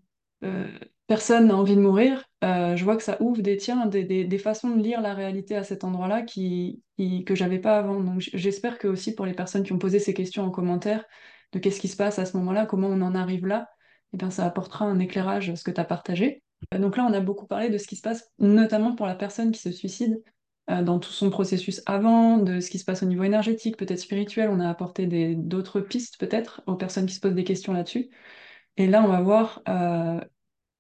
[1.07, 4.39] personne n'a envie de mourir, euh, je vois que ça ouvre des, tiens, des, des,
[4.39, 8.01] façons de lire la réalité à cet endroit-là qui, qui, que j'avais pas avant.
[8.01, 11.05] Donc j'espère que aussi pour les personnes qui ont posé ces questions en commentaire,
[11.53, 13.69] de qu'est-ce qui se passe à ce moment-là, comment on en arrive là,
[14.13, 16.43] eh bien, ça apportera un éclairage à ce que tu as partagé.
[16.73, 19.15] Euh, donc là, on a beaucoup parlé de ce qui se passe, notamment pour la
[19.15, 20.23] personne qui se suicide,
[20.71, 24.01] euh, dans tout son processus avant, de ce qui se passe au niveau énergétique, peut-être
[24.01, 24.51] spirituel.
[24.51, 28.11] On a apporté d'autres pistes, peut-être, aux personnes qui se posent des questions là-dessus.
[28.77, 29.63] Et là, on va voir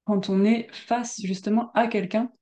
[0.05, 2.33] quand on est face justement à quelqu'un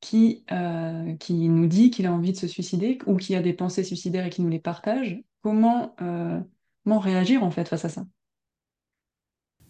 [0.00, 3.52] qui, euh, qui nous dit qu'il a envie de se suicider ou qui a des
[3.54, 6.40] pensées suicidaires et qui nous les partage, comment, euh,
[6.84, 8.04] comment réagir en fait face à ça?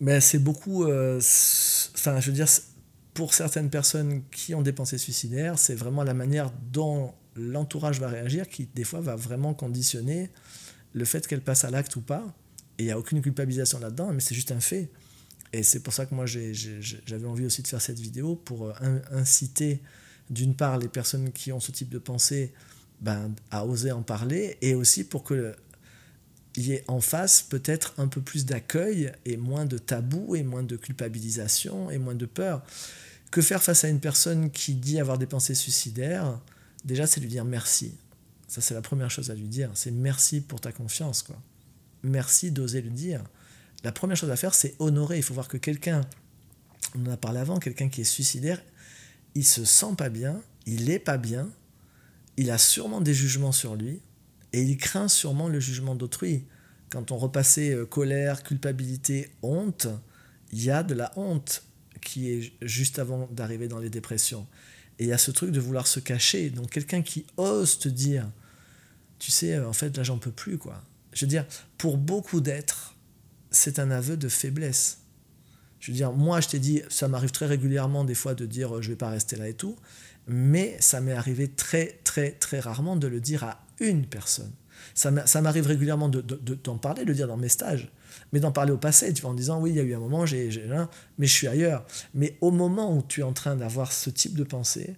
[0.00, 1.18] Mais c'est beaucoup, euh,
[1.94, 2.46] enfin je veux dire,
[3.14, 8.08] pour certaines personnes qui ont des pensées suicidaires, c'est vraiment la manière dont l'entourage va
[8.08, 10.30] réagir qui des fois va vraiment conditionner
[10.94, 12.24] le fait qu'elle passe à l'acte ou pas.
[12.78, 14.90] Et il n'y a aucune culpabilisation là-dedans, mais c'est juste un fait.
[15.52, 18.98] Et c'est pour ça que moi j'avais envie aussi de faire cette vidéo pour euh,
[19.10, 19.82] inciter
[20.28, 22.52] d'une part les personnes qui ont ce type de pensée
[23.00, 25.54] ben, à oser en parler et aussi pour qu'il
[26.56, 30.62] y ait en face peut-être un peu plus d'accueil et moins de tabou et moins
[30.62, 32.62] de culpabilisation et moins de peur.
[33.30, 36.40] Que faire face à une personne qui dit avoir des pensées suicidaires?
[36.84, 37.94] Déjà, c'est lui dire merci.
[38.48, 39.70] Ça, c'est la première chose à lui dire.
[39.74, 41.22] C'est merci pour ta confiance.
[41.22, 41.40] quoi.
[42.02, 43.22] merci d'oser le dire.
[43.82, 45.16] La première chose à faire, c'est honorer.
[45.16, 46.02] Il faut voir que quelqu'un,
[46.94, 48.62] on en a parlé avant, quelqu'un qui est suicidaire,
[49.34, 51.48] il se sent pas bien, il n'est pas bien,
[52.36, 54.00] il a sûrement des jugements sur lui,
[54.52, 56.44] et il craint sûrement le jugement d'autrui.
[56.90, 59.86] Quand on repassait euh, colère, culpabilité, honte,
[60.52, 61.62] il y a de la honte
[62.00, 64.46] qui est juste avant d'arriver dans les dépressions.
[64.98, 66.50] Et il y a ce truc de vouloir se cacher.
[66.50, 68.28] Donc quelqu'un qui ose te dire,
[69.18, 70.82] tu sais, euh, en fait, là, j'en peux plus, quoi.
[71.12, 71.46] Je veux dire,
[71.78, 72.96] pour beaucoup d'êtres,
[73.50, 74.98] c'est un aveu de faiblesse.
[75.80, 78.76] Je veux dire, moi, je t'ai dit, ça m'arrive très régulièrement des fois de dire,
[78.76, 79.76] euh, je vais pas rester là et tout,
[80.26, 84.52] mais ça m'est arrivé très, très, très rarement de le dire à une personne.
[84.94, 86.20] Ça m'arrive régulièrement de,
[86.54, 87.90] t'en parler, de le dire dans mes stages,
[88.32, 89.98] mais d'en parler au passé, tu vois, en disant, oui, il y a eu un
[89.98, 90.50] moment, j'ai,
[91.18, 91.86] mais je suis ailleurs.
[92.14, 94.96] Mais au moment où tu es en train d'avoir ce type de pensée,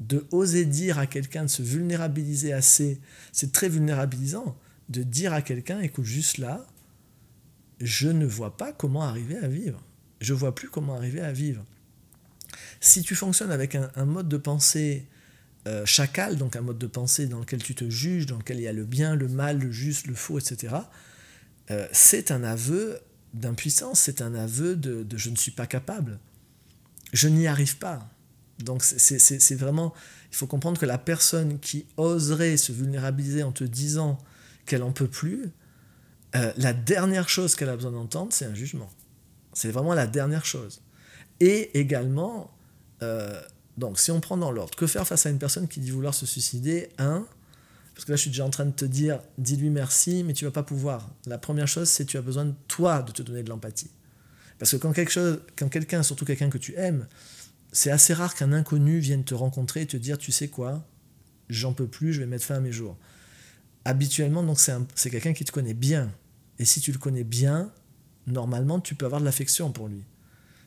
[0.00, 3.00] de oser dire à quelqu'un, de se vulnérabiliser assez,
[3.32, 4.56] c'est très vulnérabilisant,
[4.88, 6.66] de dire à quelqu'un, écoute, juste là,
[7.80, 9.82] je ne vois pas comment arriver à vivre.
[10.20, 11.64] Je vois plus comment arriver à vivre.
[12.80, 15.06] Si tu fonctionnes avec un, mode de pensée
[15.66, 18.62] euh, chacal, donc un mode de pensée dans lequel tu te juges, dans lequel il
[18.62, 20.76] y a le bien, le mal, le juste, le faux, etc.,
[21.70, 22.98] euh, c'est un aveu
[23.32, 26.18] d'impuissance, c'est un aveu de, de, je ne suis pas capable.
[27.12, 28.08] Je n'y arrive pas.
[28.58, 29.94] Donc c'est vraiment,
[30.30, 34.18] il faut comprendre que la personne qui oserait se vulnérabiliser en te disant
[34.66, 35.50] qu'elle en peut plus,
[36.36, 38.90] euh, la dernière chose qu'elle a besoin d'entendre, c'est un jugement.
[39.52, 40.82] C'est vraiment la dernière chose.
[41.40, 42.56] Et également,
[43.02, 43.40] euh,
[43.76, 46.14] donc si on prend dans l'ordre, que faire face à une personne qui dit vouloir
[46.14, 47.26] se suicider Un,
[47.94, 50.44] parce que là je suis déjà en train de te dire, dis-lui merci, mais tu
[50.44, 51.08] vas pas pouvoir.
[51.26, 53.90] La première chose, c'est tu as besoin de toi de te donner de l'empathie.
[54.58, 57.06] Parce que quand quelque chose, quand quelqu'un, surtout quelqu'un que tu aimes,
[57.72, 60.86] c'est assez rare qu'un inconnu vienne te rencontrer et te dire, tu sais quoi,
[61.48, 62.96] j'en peux plus, je vais mettre fin à mes jours.
[63.84, 66.12] Habituellement, donc c'est quelqu'un qui te connaît bien.
[66.60, 67.72] Et si tu le connais bien,
[68.26, 70.04] normalement, tu peux avoir de l'affection pour lui.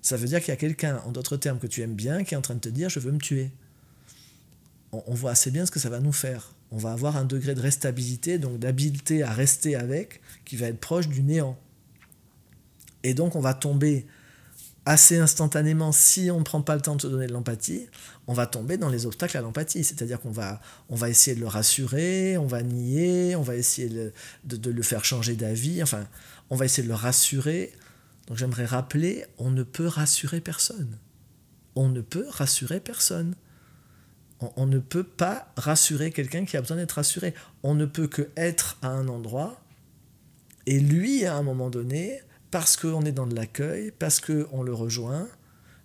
[0.02, 2.34] Ça veut dire qu'il y a quelqu'un, en d'autres termes, que tu aimes bien, qui
[2.34, 3.52] est en train de te dire, je veux me tuer.
[4.92, 6.56] On, on voit assez bien ce que ça va nous faire.
[6.72, 10.80] On va avoir un degré de restabilité, donc d'habileté à rester avec, qui va être
[10.80, 11.60] proche du néant.
[13.04, 14.08] Et donc on va tomber
[14.86, 17.88] assez instantanément, si on ne prend pas le temps de se donner de l'empathie,
[18.28, 19.84] on va tomber dans les obstacles à l'empathie.
[19.84, 23.90] C'est-à-dire qu'on va, on va essayer de le rassurer, on va nier, on va essayer
[23.90, 26.06] de, le faire changer d'avis, enfin,
[26.50, 27.72] on va essayer de le rassurer.
[28.28, 30.98] Donc j'aimerais rappeler, on ne peut rassurer personne.
[31.76, 33.36] On ne peut rassurer personne.
[34.42, 37.34] On, on ne peut pas rassurer quelqu'un qui a besoin d'être rassuré.
[37.64, 39.64] On ne peut que être à un endroit
[40.66, 42.22] et lui, à un moment donné,
[42.54, 45.28] parce qu'on est dans de l'accueil, parce qu'on le rejoint,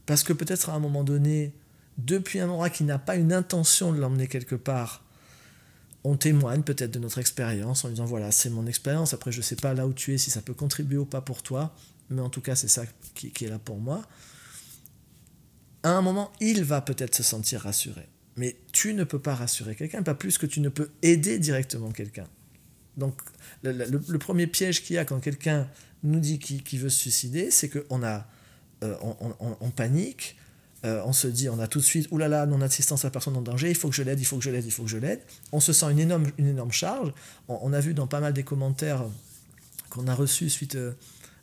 [0.04, 1.54] parce que peut-être à un moment donné,
[1.96, 5.02] depuis un endroit qui n'a pas une intention de l'emmener quelque part,
[6.04, 9.42] on témoigne peut-être de notre expérience en disant voilà, c'est mon expérience, après je ne
[9.42, 11.74] sais pas là où tu es, si ça peut contribuer ou pas pour toi,
[12.10, 12.82] mais en tout cas c'est ça
[13.14, 14.02] qui, est là pour moi.
[15.84, 18.06] À un moment, il va peut-être se sentir rassuré,
[18.36, 21.92] mais tu ne peux pas rassurer quelqu'un, pas plus que tu ne peux aider directement
[21.92, 22.26] quelqu'un.
[22.98, 23.18] Donc
[23.62, 25.66] le, le premier piège qu'il y a quand quelqu'un
[26.02, 28.94] nous dit qu'il veut se suicider, c'est qu'on euh,
[29.60, 30.36] on, panique,
[30.84, 33.68] euh, on se dit, on a tout de suite, oulala, non-assistance à personne en danger,
[33.70, 35.20] il faut que je l'aide, il faut que je l'aide, il faut que je l'aide.
[35.52, 37.12] On se sent une énorme, une énorme charge.
[37.48, 39.04] On, a vu dans pas mal des commentaires
[39.90, 40.92] qu'on a reçus suite euh,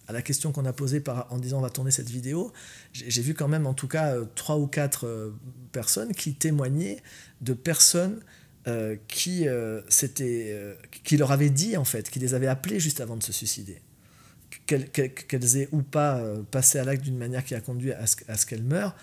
[0.07, 2.53] à la question qu'on a posée par, en disant on va tourner cette vidéo,
[2.93, 5.33] j'ai vu quand même en tout cas trois ou quatre
[5.71, 7.01] personnes qui témoignaient
[7.41, 8.19] de personnes
[9.07, 9.47] qui,
[11.03, 13.81] qui leur avaient dit en fait, qui les avaient appelés juste avant de se suicider
[14.65, 18.45] qu'elles aient ou pas euh, passé à l'acte d'une manière qui a conduit à ce,
[18.45, 18.95] qu'elles meurent.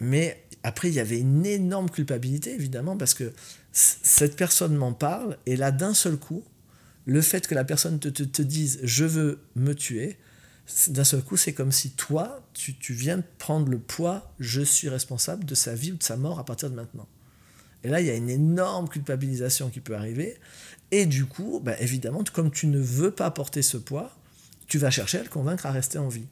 [0.00, 3.32] Mais après, il y avait une énorme culpabilité, évidemment, parce que
[3.72, 6.44] cette personne m'en parle, et là, d'un seul coup,
[7.06, 10.18] le fait que la personne te, dise je veux me tuer,
[10.88, 14.62] d'un seul coup, c'est comme si toi, tu, tu, viens de prendre le poids, je
[14.62, 17.06] suis responsable de sa vie ou de sa mort à partir de maintenant.
[17.84, 20.36] Et là, il y a une énorme culpabilisation qui peut arriver.
[20.90, 24.15] Et du coup, bah, évidemment, comme tu ne veux pas porter ce poids,
[24.66, 26.26] tu vas chercher à le convaincre à rester en vie.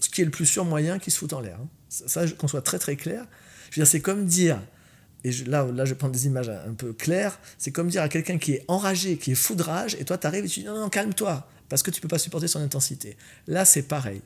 [0.00, 1.58] Ce qui est le plus sûr moyen qui se fout en l'air.
[1.60, 1.68] Hein.
[1.88, 3.26] Ça, qu'on soit très très clair.
[3.70, 4.60] Je veux dire, c'est comme dire,
[5.24, 8.38] et là, là je prends des images un peu claires, c'est comme dire à quelqu'un
[8.38, 10.66] qui est enragé, qui est fou de rage, et toi tu arrives et tu dis
[10.66, 13.16] non, non, calme-toi, parce que tu peux pas supporter son intensité.
[13.46, 14.22] Là, c'est pareil.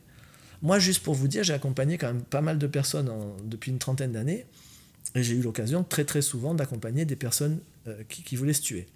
[0.61, 3.11] Moi, juste pour vous dire, j'ai accompagné quand même pas mal de personnes
[3.45, 4.47] depuis une trentaine d'années,
[5.15, 8.63] et j'ai eu l'occasion très très souvent d'accompagner des personnes euh, qui, qui voulaient se
[8.63, 8.87] tuer.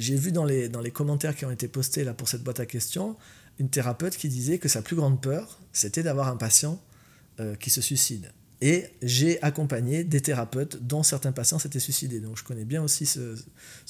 [0.00, 2.58] J'ai vu dans les, dans les commentaires qui ont été postés là pour cette boîte
[2.58, 3.16] à questions,
[3.58, 6.82] une thérapeute qui disait que sa plus grande peur, c'était d'avoir un patient
[7.38, 8.32] euh, qui se suicide.
[8.62, 12.20] Et j'ai accompagné des thérapeutes dont certains patients s'étaient suicidés.
[12.20, 13.36] Donc je connais bien aussi ce,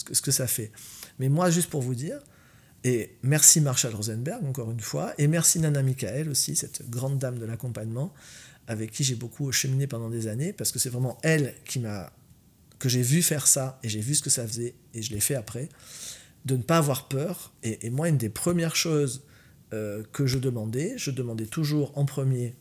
[0.05, 0.73] que, ce, que, ça fait.
[1.21, 2.19] Mais moi, juste pour vous dire,
[2.83, 7.39] Et merci Marshall Rosenberg, encore une fois, et merci Nana Michael aussi, cette grande dame
[7.39, 8.13] de l'accompagnement,
[8.67, 12.11] avec qui j'ai beaucoup cheminé pendant des années, parce que c'est vraiment elle qui m'a
[12.81, 15.21] que j'ai vu faire ça, et j'ai vu ce que ça faisait, et je l'ai
[15.21, 15.69] fait après,
[16.47, 17.53] de ne pas avoir peur.
[17.63, 19.23] Et, moi, une des premières choses
[19.73, 22.57] euh, que je demandais, je demandais toujours en premier,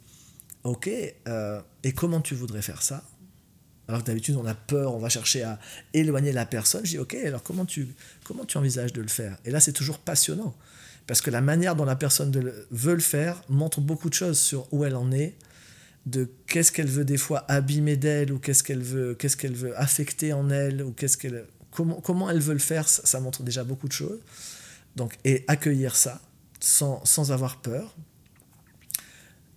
[0.64, 0.90] ok,
[1.28, 3.04] euh, et comment tu voudrais faire ça?
[3.88, 5.58] Alors que d'habitude, on a peur, on va chercher à
[5.94, 6.86] éloigner la personne.
[6.86, 7.88] Je dis, ok, alors comment tu,
[8.24, 9.38] comment tu envisages de le faire?
[9.46, 10.56] Et là, c'est toujours passionnant.
[11.08, 12.32] Parce que la manière dont la personne
[12.70, 15.36] veut le faire montre beaucoup de choses sur où elle en est,
[16.10, 19.80] de qu'est-ce qu'elle veut des fois abîmer d'elle, ou qu'est-ce qu'elle veut, qu'est-ce qu'elle veut
[19.80, 23.64] affecter en elle, ou qu'est-ce qu'elle, comment, comment elle veut le faire, ça, montre déjà
[23.64, 24.20] beaucoup de choses.
[24.96, 26.22] Donc, et accueillir ça
[26.60, 27.96] sans, sans avoir peur,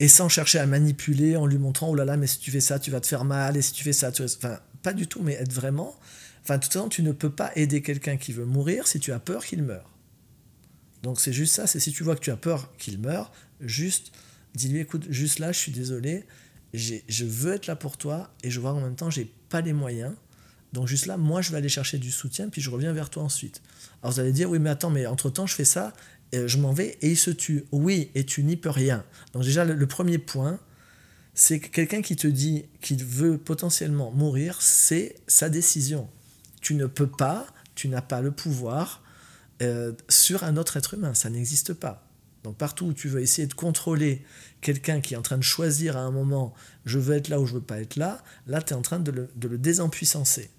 [0.02, 2.60] et sans chercher à manipuler en lui montrant oh là là mais si tu fais
[2.60, 5.06] ça tu vas te faire mal et si tu fais ça tu enfin pas du
[5.06, 5.96] tout mais être vraiment
[6.42, 9.12] enfin de toute façon tu ne peux pas aider quelqu'un qui veut mourir si tu
[9.12, 9.88] as peur qu'il meure
[11.04, 13.30] donc c'est juste ça c'est si tu vois que tu as peur qu'il meure
[13.60, 14.10] juste
[14.56, 16.24] dis-lui écoute juste là je suis désolé
[16.72, 19.72] je veux être là pour toi et je vois en même temps j'ai pas les
[19.72, 20.14] moyens
[20.72, 23.22] donc juste là moi je vais aller chercher du soutien puis je reviens vers toi
[23.22, 23.60] ensuite
[24.02, 25.92] alors vous allez dire oui mais attends mais entre temps je fais ça
[26.32, 27.64] je m'en vais et il se tue.
[27.72, 29.04] Oui, et tu n'y peux rien.
[29.32, 30.58] Donc déjà, le, premier point,
[31.34, 36.08] c'est que quelqu'un qui te dit qu'il veut potentiellement mourir, c'est sa décision.
[36.60, 39.02] Tu ne peux pas, tu n'as pas le pouvoir
[39.60, 42.08] euh, sur un autre être humain, ça n'existe pas.
[42.44, 44.24] Donc partout où tu veux essayer de contrôler
[44.60, 47.46] quelqu'un qui est en train de choisir à un moment, je veux être là ou
[47.46, 50.50] je veux pas être là, là tu es en train de le, de le désempuissancer.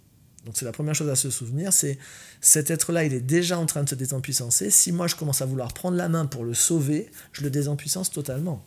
[0.45, 1.97] Donc c'est la première chose à se souvenir, c'est
[2.41, 4.69] cet être-là, il est déjà en train de se désempuissancer.
[4.69, 8.11] Si moi je commence à vouloir prendre la main pour le sauver, je le désempuissance
[8.11, 8.65] totalement.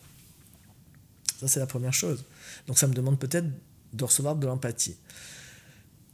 [1.40, 2.24] Ça c'est la première chose.
[2.66, 3.46] Donc ça me demande peut-être
[3.92, 4.96] de recevoir de l'empathie.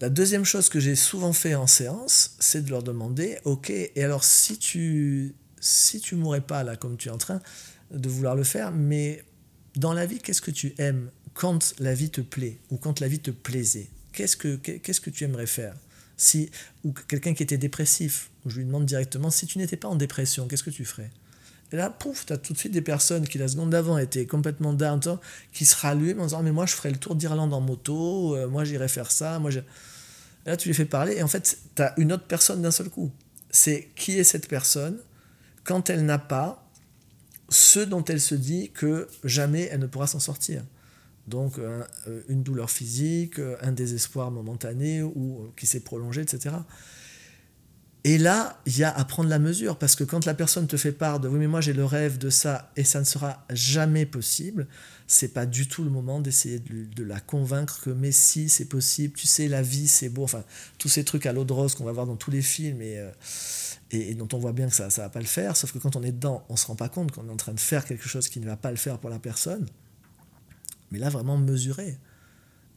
[0.00, 4.02] La deuxième chose que j'ai souvent fait en séance, c'est de leur demander, ok, et
[4.02, 7.40] alors si tu si tu mourrais pas là comme tu es en train
[7.90, 9.24] de vouloir le faire, mais
[9.76, 13.08] dans la vie, qu'est-ce que tu aimes quand la vie te plaît ou quand la
[13.08, 13.88] vie te plaisait?
[14.12, 15.74] Qu'est-ce que, qu'est-ce que tu aimerais faire?
[16.18, 16.50] Si,
[16.84, 20.46] Ou quelqu'un qui était dépressif, je lui demande directement, si tu n'étais pas en dépression,
[20.46, 21.10] qu'est-ce que tu ferais?
[21.72, 24.26] Et là, pouf, tu as tout de suite des personnes qui, la seconde d'avant, étaient
[24.26, 25.00] complètement down,
[25.52, 28.46] qui se rallument en disant, mais moi, je ferais le tour d'Irlande en moto, euh,
[28.46, 29.50] moi, j'irais faire ça, moi,
[30.44, 32.90] là, tu les fais parler, et en fait, tu as une autre personne d'un seul
[32.90, 33.10] coup.
[33.50, 34.98] C'est qui est cette personne
[35.64, 36.68] quand elle n'a pas
[37.48, 40.62] ce dont elle se dit que jamais elle ne pourra s'en sortir.
[41.28, 41.84] Donc euh,
[42.28, 46.56] une douleur physique, un désespoir momentané ou qui s'est prolongé, etc.
[48.04, 50.76] Et là, il y a à prendre la mesure, parce que quand la personne te
[50.76, 53.46] fait part de oui, mais moi j'ai le rêve de ça et ça ne sera
[53.50, 54.66] jamais possible,
[55.06, 59.14] c'est pas du tout le moment d'essayer de, la convaincre que mais si c'est possible,
[59.14, 60.42] tu sais, la vie c'est beau, enfin
[60.78, 62.98] tous ces trucs à l'eau de rose qu'on va voir dans tous les films et,
[62.98, 63.10] euh,
[63.92, 65.96] et, dont on voit bien que ça ne va pas le faire, sauf que quand
[65.96, 68.08] on est dedans, on se rend pas compte qu'on est en train de faire quelque
[68.08, 69.66] chose qui ne va pas le faire pour la personne
[70.92, 71.98] mais là vraiment mesurer,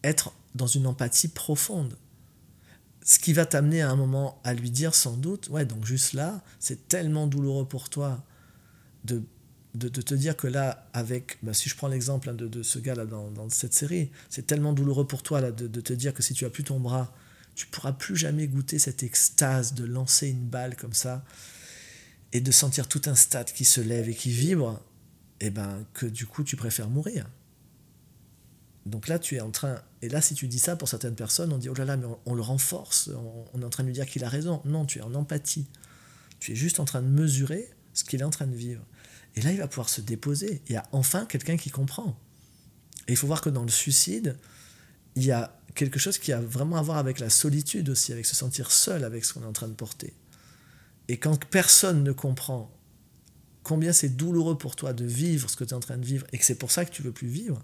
[0.04, 1.98] être dans une empathie profonde.
[3.04, 6.14] Ce qui va t'amener à un moment à lui dire sans doute, ouais, donc juste
[6.14, 8.24] là, c'est tellement douloureux pour toi
[9.04, 9.22] de,
[9.76, 12.80] de, te dire que là, avec, bah, si je prends l'exemple hein, de, de, ce
[12.80, 16.14] gars-là dans, dans, cette série, c'est tellement douloureux pour toi là, de, de, te dire
[16.14, 17.14] que si tu as plus ton bras,
[17.56, 21.24] tu pourras plus jamais goûter cette extase de lancer une balle comme ça
[22.34, 24.82] et de sentir tout un stade qui se lève et qui vibre,
[25.40, 27.28] et eh ben que du coup tu préfères mourir.
[28.86, 29.82] Donc là, tu es en train.
[30.02, 32.06] Et là, si tu dis ça pour certaines personnes, on dit oh là là, mais
[32.26, 33.10] on, le renforce,
[33.54, 34.62] on, est en train de lui dire qu'il a raison.
[34.64, 35.66] Non, tu es en empathie.
[36.40, 38.86] Tu es juste en train de mesurer ce qu'il est en train de vivre.
[39.36, 40.62] Et là, il va pouvoir se déposer.
[40.68, 42.20] Il y a enfin quelqu'un qui comprend.
[43.08, 44.38] Et il faut voir que dans le suicide,
[45.16, 48.26] il y a quelque chose qui a vraiment à voir avec la solitude aussi, avec
[48.26, 50.14] se sentir seul avec ce qu'on est en train de porter.
[51.08, 52.72] Et quand personne ne comprend
[53.64, 56.26] combien c'est douloureux pour toi de vivre ce que tu es en train de vivre
[56.32, 57.64] et que c'est pour ça que tu veux plus vivre,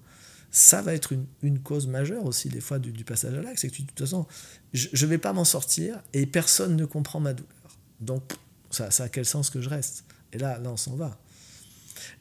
[0.51, 3.59] ça va être une, cause majeure aussi des fois du, passage à l'acte.
[3.59, 4.28] C'est que tu, de toute façon,
[4.74, 7.78] je ne vais pas m'en sortir et personne ne comprend ma douleur.
[8.01, 8.34] Donc,
[8.70, 10.03] ça, ça a quel sens que je reste?
[10.34, 11.18] Et là, là, on s'en va.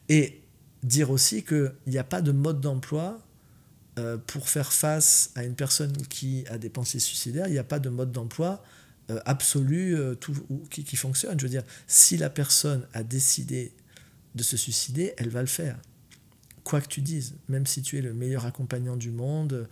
[0.07, 0.41] Et
[0.83, 3.21] dire aussi qu'il n'y a pas de mode d'emploi
[3.99, 7.47] euh, pour faire face à une personne qui a des pensées suicidaires.
[7.47, 8.63] Il n'y a pas de mode d'emploi
[9.09, 10.33] euh, absolu euh, tout,
[10.69, 11.37] qui, fonctionne.
[11.37, 13.73] Je veux dire, si la personne a décidé
[14.35, 15.77] de se suicider, elle va le faire
[16.63, 19.67] quoi que tu dises, même si tu es le meilleur accompagnant du monde.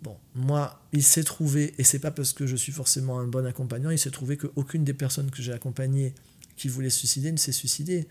[0.00, 3.44] Bon, moi, il s'est trouvé, et c'est pas parce que je suis forcément un bon
[3.44, 6.14] accompagnant, il s'est trouvé qu'aucune des personnes que j'ai accompagnées
[6.56, 8.08] qui voulaient se suicider ne s'est suicidée.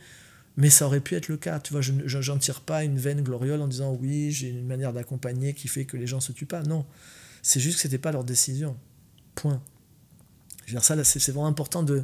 [0.59, 1.61] Mais ça aurait pu être le cas.
[1.61, 4.91] Tu vois, je n'en tire pas une veine gloriole en disant oui, j'ai une manière
[4.91, 6.63] d'accompagner qui fait que les gens se tuent pas.
[6.63, 6.85] Non,
[7.41, 8.75] c'est juste que c'était pas leur décision.
[9.35, 9.63] Point.
[10.65, 12.03] Je veux dire, ça, c'est vraiment important de,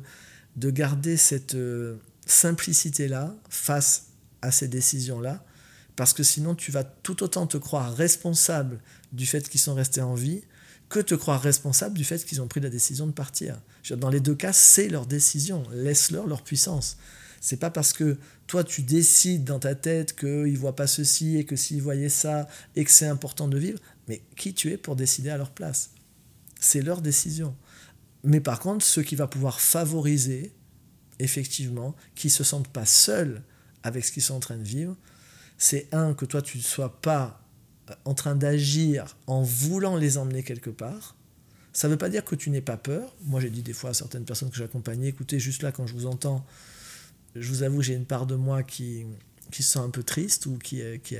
[0.56, 1.97] de garder cette euh,
[2.28, 4.08] simplicité-là face
[4.41, 5.43] à ces décisions-là,
[5.97, 8.80] parce que sinon tu vas tout autant te croire responsable
[9.12, 10.43] du fait qu'ils sont restés en vie
[10.88, 13.60] que te croire responsable du fait qu'ils ont pris la décision de partir.
[13.89, 15.64] Dans les deux cas, c'est leur décision.
[15.74, 16.97] Laisse-leur leur puissance.
[17.46, 18.18] C'est pas parce que
[18.48, 22.48] toi tu décides dans ta tête qu'ils voient pas ceci et que s'ils voyaient ça
[22.76, 23.78] et que c'est important de vivre,
[24.08, 25.91] mais qui tu es pour décider à leur place?
[26.60, 27.56] C'est leur décision.
[28.24, 30.56] Mais par contre, ce qui va pouvoir favoriser,
[31.20, 33.43] effectivement, qu'ils se sentent pas seuls
[33.84, 34.98] avec ce qu'ils sont en train de vivre,
[35.60, 37.46] c'est un, que toi tu ne sois pas
[37.91, 41.16] euh, en train d'agir en voulant les emmener quelque part.
[41.74, 43.16] Ça ne veut pas dire que tu n'aies pas peur.
[43.22, 45.93] Moi, j'ai dit des fois à certaines personnes que j'accompagnais, écoutez, juste là, quand je
[45.93, 46.43] vous entends,
[47.36, 49.05] je vous avoue, j'ai une part de moi qui,
[49.51, 51.15] qui se sent un peu triste ou qui, qui,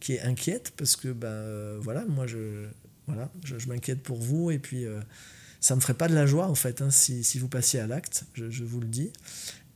[0.00, 2.66] qui est inquiète parce que, ben, voilà, moi, je,
[3.06, 5.00] voilà, je, m'inquiète pour vous et puis euh,
[5.60, 7.86] ça me ferait pas de la joie, en fait, hein, si, si, vous passiez à
[7.86, 9.12] l'acte, je, je, vous le dis.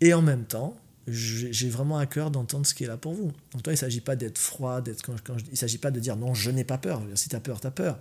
[0.01, 3.33] Et en même temps, j'ai vraiment à cœur d'entendre ce qui est là pour vous.
[3.53, 5.91] Donc, toi, il ne s'agit pas d'être froid, d'être quand, quand il ne s'agit pas
[5.91, 7.03] de dire non, je n'ai pas peur.
[7.15, 8.01] Si tu as peur, tu as peur.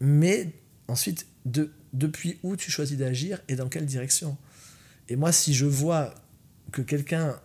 [0.00, 0.52] Mais
[0.88, 4.36] ensuite, de, depuis où tu choisis d'agir et dans quelle direction?
[5.08, 6.14] Et moi, si je vois
[6.70, 7.38] que quelqu'un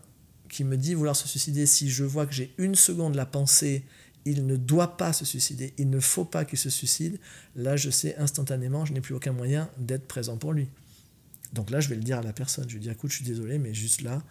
[0.49, 3.83] qui me dit vouloir se suicider, si je vois que j'ai une seconde la pensée,
[4.25, 7.19] il ne doit pas se suicider, il ne faut pas qu'il se suicide,
[7.55, 10.67] là je sais instantanément, je n'ai plus aucun moyen d'être présent pour lui.
[11.53, 13.25] Donc là je vais le dire à la personne, je lui dire écoute je suis
[13.25, 14.23] désolé mais juste là,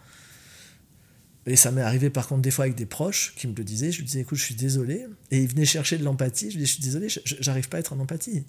[1.46, 3.92] et ça m'est arrivé par contre des fois avec des proches qui me le disaient,
[3.92, 6.64] je lui disais écoute je suis désolé, et ils venaient chercher de l'empathie, je lui
[6.64, 7.08] disais je suis désolé,
[7.40, 8.44] j'arrive pas à être en empathie,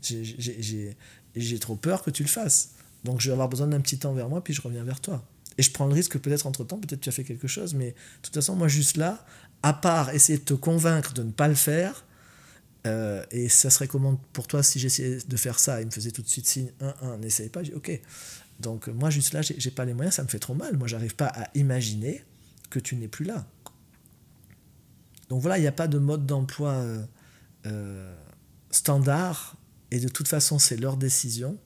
[1.35, 2.71] j'ai trop peur que tu le fasses.
[3.03, 5.23] Donc je vais avoir besoin d'un petit temps vers moi, puis je reviens vers toi.
[5.57, 7.91] Et je prends le risque que peut-être entre-temps, peut-être tu as fait quelque chose, mais
[7.91, 9.25] de toute façon, moi, juste là,
[9.63, 12.05] à part essayer de te convaincre de ne pas le faire,
[12.85, 16.11] euh, et ça serait comment pour toi si j'essayais de faire ça Il me faisait
[16.11, 17.63] tout de suite signe 1-1, n'essaye pas.
[17.63, 17.99] J'ai ok.
[18.59, 20.77] Donc moi, juste là, j'ai pas les moyens, ça me fait trop mal.
[20.77, 22.23] Moi, j'arrive pas à imaginer
[22.69, 23.45] que tu n'es plus là.
[25.29, 27.03] Donc voilà, il n'y a pas de mode d'emploi euh,
[27.65, 28.15] euh,
[28.69, 29.55] standard,
[29.91, 31.57] et de toute façon, c'est leur décision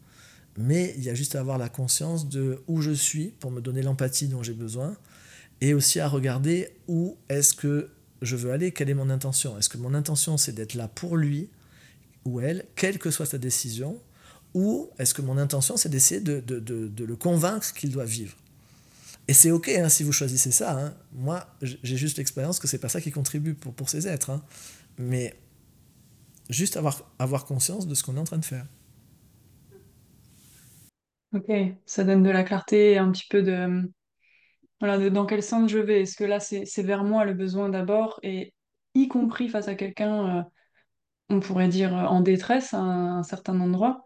[0.59, 3.61] mais il y a juste à avoir la conscience de où je suis pour me
[3.61, 4.97] donner l'empathie dont j'ai besoin,
[5.61, 7.89] et aussi à regarder où est-ce que
[8.21, 9.57] je veux aller, quelle est mon intention.
[9.57, 11.49] Est-ce que mon intention c'est d'être là pour lui
[12.25, 14.01] ou elle, quelle que soit sa décision,
[14.53, 18.35] ou est-ce que mon intention c'est d'essayer de, de, de, le convaincre qu'il doit vivre
[19.29, 20.77] et c'est ok hein, si vous choisissez ça.
[20.77, 20.93] Hein.
[21.13, 24.31] Moi, j'ai juste l'expérience que c'est pas ça qui contribue pour, pour ces êtres.
[24.31, 24.41] Hein.
[24.97, 25.39] Mais
[26.49, 28.65] juste avoir, avoir conscience de ce qu'on est en train de faire.
[31.33, 31.51] Ok,
[31.85, 33.83] ça donne de la clarté et un petit peu de,
[34.79, 36.01] voilà, de dans quel sens je vais.
[36.01, 38.53] Est-ce que là, c'est c'est vers moi le besoin d'abord, et
[38.95, 40.43] y compris face à quelqu'un, euh,
[41.29, 44.05] on pourrait dire euh, en détresse à un, certain endroit,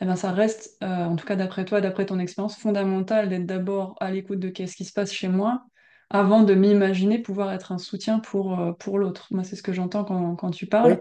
[0.00, 3.46] eh ben, ça reste, euh, en tout cas d'après toi, d'après ton expérience, fondamental d'être
[3.46, 5.64] d'abord à l'écoute de qu'est-ce qui se passe chez moi,
[6.10, 9.28] avant de m'imaginer pouvoir être un soutien pour, pour l'autre.
[9.30, 11.00] Moi, c'est ce que j'entends quand, quand tu parles.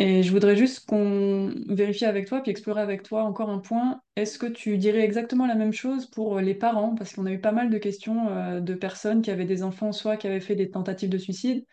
[0.00, 4.00] Et je voudrais juste qu'on vérifie avec toi, puis explorer avec toi encore un point.
[4.14, 6.94] Est-ce que tu dirais exactement la même chose pour les parents?
[6.94, 9.90] Parce qu'on a eu pas mal de questions euh, de personnes qui avaient des enfants,
[9.90, 11.64] soit qui avaient fait des tentatives de suicide,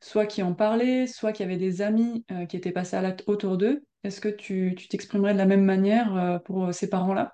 [0.00, 3.24] soit qui en parlaient, soit qui avaient des amis euh, qui étaient passés à l'acte
[3.26, 3.82] autour d'eux.
[4.04, 7.32] Est-ce que tu t'exprimerais de la même manière euh, pour ces parents-là?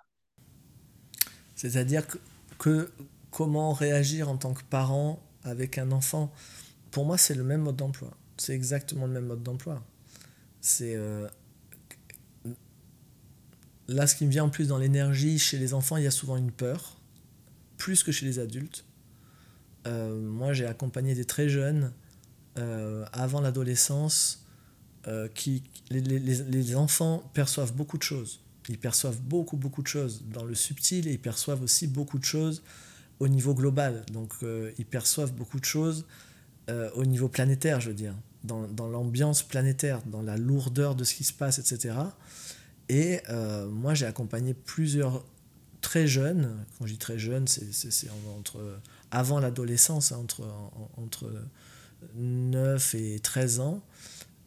[1.57, 2.18] C'est-à-dire que,
[2.61, 2.93] que
[3.32, 6.30] comment réagir en tant que parent avec un enfant,
[6.93, 8.11] pour moi, c'est le même mode d'emploi.
[8.36, 9.82] C'est exactement le même mode d'emploi.
[10.61, 10.94] C'est.
[10.96, 11.28] Euh,
[13.86, 16.11] là, ce qui me vient en plus dans l'énergie, chez les enfants, il y a
[16.11, 16.96] souvent une peur,
[17.76, 18.84] plus que chez les adultes.
[19.86, 21.92] Euh, moi, j'ai accompagné des très jeunes
[22.59, 24.44] euh, avant l'adolescence.
[25.34, 28.40] qui, les, les, les, enfants perçoivent beaucoup de choses.
[28.68, 32.24] Ils perçoivent beaucoup, beaucoup de choses dans le subtil et ils perçoivent aussi beaucoup de
[32.24, 32.62] choses
[33.18, 34.04] au niveau global.
[34.12, 34.34] Donc,
[34.76, 36.04] ils perçoivent beaucoup de choses
[36.94, 38.14] au niveau planétaire, je veux dire
[38.45, 41.97] dans, l'ambiance planétaire, dans la lourdeur de ce qui se passe, etc.
[42.89, 45.24] Et euh, moi, j'ai accompagné plusieurs
[45.80, 48.09] très jeunes, quand je dis très jeunes, c'est
[49.11, 50.47] avant l'adolescence, hein, entre,
[50.97, 51.30] entre
[52.16, 53.82] 9 et 13 ans,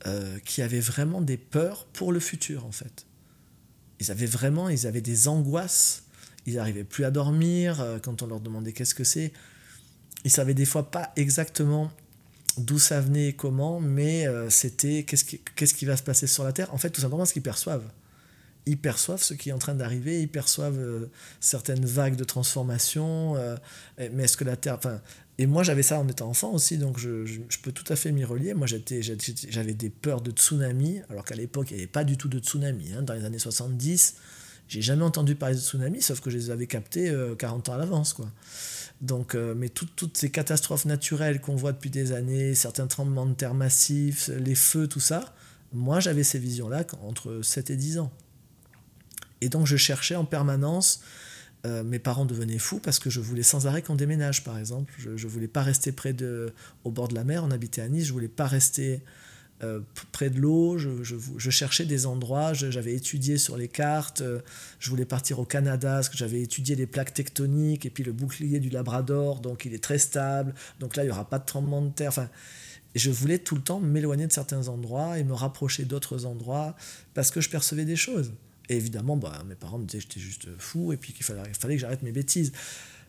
[0.08, 3.06] euh, qui avaient vraiment des peurs pour le futur, en fait.
[4.00, 6.04] Ils avaient vraiment, ils avaient des angoisses,
[6.46, 9.32] ils n'arrivaient plus à dormir, euh, quand on leur demandait qu'est-ce que c'est,
[10.24, 11.92] ils savaient des fois pas exactement
[12.58, 16.54] d'où ça venait et comment, mais euh, c'était qu'est-ce qui, va se passer sur la
[16.54, 16.74] Terre.
[16.74, 17.90] En fait, tout simplement ce qu'ils perçoivent.
[18.66, 23.36] Ils perçoivent ce qui est en train d'arriver, ils perçoivent euh, certaines vagues de transformation,
[23.36, 23.56] euh,
[24.14, 24.80] mais est-ce que la Terre...
[25.38, 28.24] Et moi j'avais ça en étant enfant aussi, donc je, peux tout à fait m'y
[28.24, 28.54] relier.
[28.54, 32.28] Moi j'avais des peurs de tsunami, alors qu'à l'époque il n'y avait pas du tout
[32.28, 32.94] de tsunami.
[32.94, 33.02] Hein.
[33.02, 34.16] Dans les années 70,
[34.68, 37.78] J'ai jamais entendu parler de tsunami, sauf que je les avais captés 40 ans à
[37.78, 38.30] l'avance, quoi.
[39.02, 43.56] Donc, mais toutes ces catastrophes naturelles qu'on voit depuis des années, certains tremblements de terre
[43.56, 45.34] massifs, les feux, tout ça,
[45.74, 48.12] moi j'avais ces visions-là entre 7 et 10 ans.
[49.42, 51.02] Et donc je cherchais en permanence
[51.66, 54.92] euh, mes parents devenaient fous parce que je voulais sans arrêt qu'on déménage, par exemple.
[54.98, 57.88] Je ne voulais pas rester près de, au bord de la mer, on habitait à
[57.88, 59.02] Nice, je voulais pas rester
[59.64, 59.80] euh,
[60.12, 64.40] près de l'eau, je, cherchais des endroits, j'avais étudié sur les cartes, euh,
[64.80, 68.12] je voulais partir au Canada, parce que j'avais étudié les plaques tectoniques, et puis le
[68.12, 71.46] bouclier du Labrador, donc il est très stable, donc là il n'y aura pas de
[71.46, 72.10] tremblement de terre.
[72.10, 72.30] Enfin,
[72.96, 76.76] je voulais tout le temps m'éloigner de certains endroits et me rapprocher d'autres endroits
[77.14, 78.34] parce que je percevais des choses.
[78.70, 81.52] Et évidemment, bah, mes parents me disaient que j'étais juste fou et puis qu'il fallait,
[81.52, 82.52] que j'arrête mes bêtises.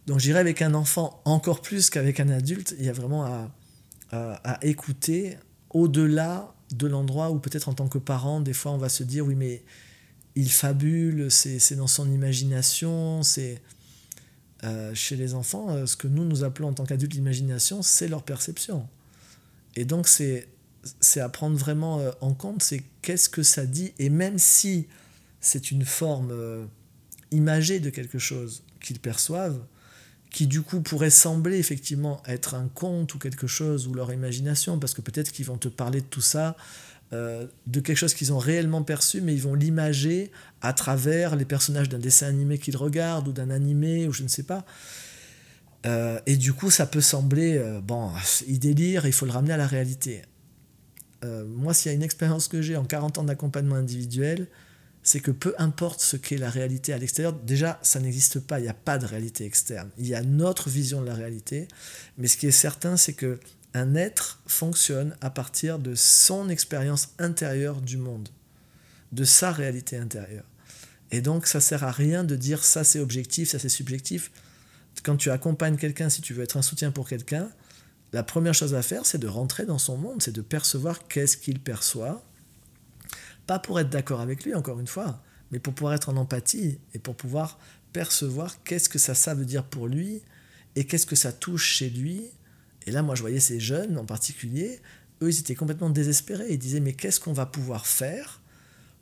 [0.07, 2.75] Donc j'irais avec un enfant encore plus qu'avec un adulte.
[2.79, 3.51] Il y a vraiment à,
[4.13, 5.37] à, écouter
[5.73, 9.27] au-delà de l'endroit où peut-être en tant que parent, des fois on va se dire
[9.27, 9.63] oui mais
[10.35, 13.61] il fabule, c'est dans son imagination, c'est...
[14.65, 18.07] Euh, chez les enfants, euh, ce que nous nous appelons en tant qu'adultes l'imagination, c'est
[18.07, 18.89] leur perception.
[19.75, 20.47] Et donc c'est
[21.17, 24.87] à prendre vraiment euh, en compte, c'est qu'est-ce que ça dit, et même si
[25.41, 26.33] c'est une forme
[27.33, 29.61] imagée de quelque chose qu'ils perçoivent,
[30.33, 34.79] qui du coup pourrait sembler effectivement être un conte ou quelque chose, ou leur imagination,
[34.79, 36.57] parce que peut-être qu'ils vont te parler de tout ça,
[37.13, 41.45] euh, de quelque chose qu'ils ont réellement perçu, mais ils vont l'imager à travers les
[41.45, 44.65] personnages d'un dessin animé qu'ils regardent, ou d'un animé, ou je ne sais pas.
[45.85, 48.11] Euh, et du coup, ça peut sembler, bon,
[48.49, 50.23] il délire, il faut le ramener à la réalité.
[51.47, 54.49] moi, s'il y a une expérience que j'ai en 40 ans d'accompagnement individuel,
[55.03, 58.63] c'est que peu importe ce qu'est la réalité à l'extérieur, déjà, ça n'existe pas, il
[58.63, 59.91] n'y a pas de réalité externe.
[59.99, 61.67] Il y a notre vision de la réalité,
[62.19, 63.41] mais ce qui est certain, c'est que
[63.75, 68.29] un être fonctionne à partir de son expérience intérieure du monde,
[69.13, 70.45] de sa réalité intérieure.
[71.11, 74.31] Et donc, ça sert à rien de dire ça c'est objectif, ça c'est subjectif.
[75.03, 77.51] Quand tu accompagnes quelqu'un, si tu veux être un soutien pour quelqu'un,
[78.13, 81.37] la première chose à faire, c'est de rentrer dans son monde, c'est de percevoir qu'est-ce
[81.39, 82.23] qu'il perçoit,
[83.47, 86.79] pas pour être d'accord avec lui, encore une fois, mais pour pouvoir être en empathie
[86.95, 87.59] et pour pouvoir
[87.93, 90.23] percevoir qu'est-ce que ça, ça veut dire pour lui
[90.77, 92.25] et qu'est-ce que ça touche chez lui.
[92.87, 94.81] Et là, moi, je voyais ces jeunes en particulier,
[95.23, 96.47] eux, ils étaient complètement désespérés.
[96.51, 98.41] Ils disaient, mais qu'est-ce qu'on va pouvoir faire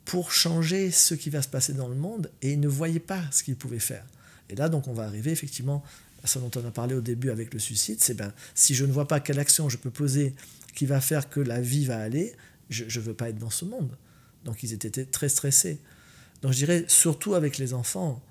[0.05, 2.29] pour changer ce qui va se passer dans le monde?
[2.41, 4.05] Et ils ne voyaient pas ce qu'ils pouvaient faire.
[4.49, 5.83] Et là, donc, on va arriver effectivement
[6.23, 8.85] à ce dont on a parlé au début avec le suicide, c'est ben, si je
[8.85, 10.35] ne vois pas quelle action je peux poser
[10.75, 12.35] qui va faire que la vie va aller,
[12.69, 13.97] je ne veux pas être dans ce monde.
[14.45, 15.79] Donc ils étaient très stressés.
[16.41, 18.21] Donc je dirais, surtout avec les enfants,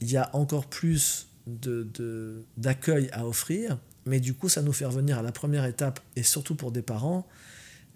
[0.00, 4.84] il y a encore plus d'accueil de, à offrir, mais du coup ça nous fait
[4.84, 7.26] revenir à la première étape, et surtout pour des parents,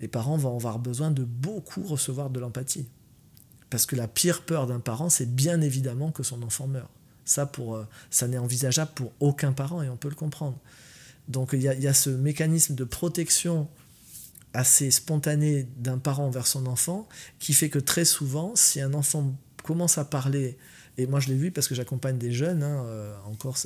[0.01, 2.87] les parents vont avoir besoin de beaucoup recevoir de l'empathie.
[3.69, 6.89] Parce que la pire peur d'un parent, c'est bien évidemment que son enfant meure.
[7.25, 10.59] Ça, pour, euh, ça n'est envisageable pour aucun parent, et on peut le comprendre.
[11.29, 13.69] Donc il y, a, il y a ce mécanisme de protection
[14.55, 19.35] assez spontané d'un parent vers son enfant qui fait que très souvent, si un enfant
[19.63, 20.59] commence à parler,
[20.99, 23.57] et moi je l'ai vu parce que j'accompagne des jeunes hein, euh, encore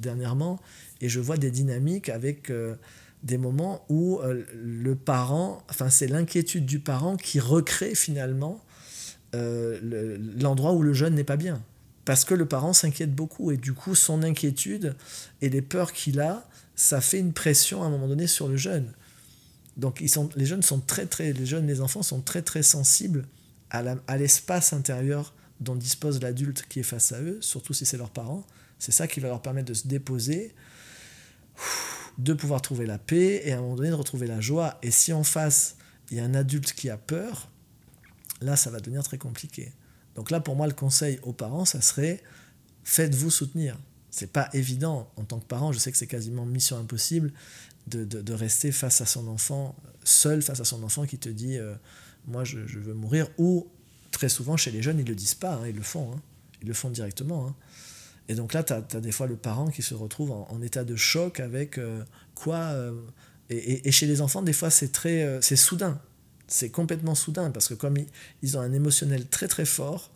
[0.00, 0.60] dernièrement,
[1.00, 2.74] et je vois des dynamiques avec euh,
[3.22, 8.60] des moments où euh, le parent, enfin c'est l'inquiétude du parent qui recrée finalement
[9.34, 11.62] l'endroit où le jeune n'est pas bien.
[12.04, 14.94] Parce que le parent s'inquiète beaucoup et du coup son inquiétude
[15.40, 18.58] et les peurs qu'il a, ça fait une pression à un moment donné sur le
[18.58, 18.92] jeune.
[19.76, 23.26] Donc les jeunes sont très très, les jeunes, les enfants sont très très sensibles
[23.70, 28.10] à l'espace intérieur dont dispose l'adulte qui est face à eux, surtout si c'est leurs
[28.10, 28.46] parents.
[28.78, 30.54] C'est ça qui va leur permettre de se déposer,
[32.18, 34.78] de pouvoir trouver la paix et à un moment donné de retrouver la joie.
[34.82, 35.76] Et si en face
[36.10, 37.48] il y a un adulte qui a peur,
[38.40, 39.72] là ça va devenir très compliqué.
[40.16, 42.22] Donc là pour moi le conseil aux parents ça serait
[42.84, 43.78] faites-vous soutenir.
[44.10, 47.32] C'est pas évident en tant que parent, je sais que c'est quasiment mission impossible,
[47.86, 51.74] de, rester face à son enfant, seul face à son enfant qui te dit euh,
[52.26, 53.28] Moi, je, veux mourir.
[53.38, 53.68] Ou
[54.10, 56.12] très souvent, chez les jeunes, ils ne le disent pas, hein, ils le font.
[56.12, 56.20] Hein.
[56.62, 57.48] ils le font directement.
[57.48, 57.54] Hein.
[58.28, 60.96] Et donc là, tu as, des fois le parent qui se retrouve en, état de
[60.96, 62.02] choc avec euh,
[62.34, 62.56] quoi.
[62.56, 62.92] Euh,
[63.50, 66.00] et, chez les enfants, des fois, c'est très c'est soudain.
[66.46, 67.98] C'est complètement soudain parce que comme
[68.42, 70.10] ils, ont un émotionnel très très fort,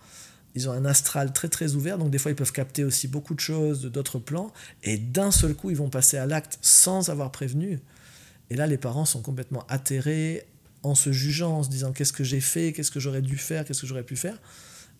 [0.56, 3.34] ils ont un astral très très ouvert, donc des fois ils peuvent capter aussi beaucoup
[3.34, 4.52] de choses de d'autres plans,
[4.82, 7.78] et d'un seul coup ils vont passer à l'acte sans avoir prévenu.
[8.48, 10.46] Et là les parents sont complètement atterrés
[10.82, 13.66] en se jugeant, en se disant qu'est-ce que j'ai fait, qu'est-ce que j'aurais dû faire,
[13.66, 14.38] qu'est-ce que j'aurais pu faire.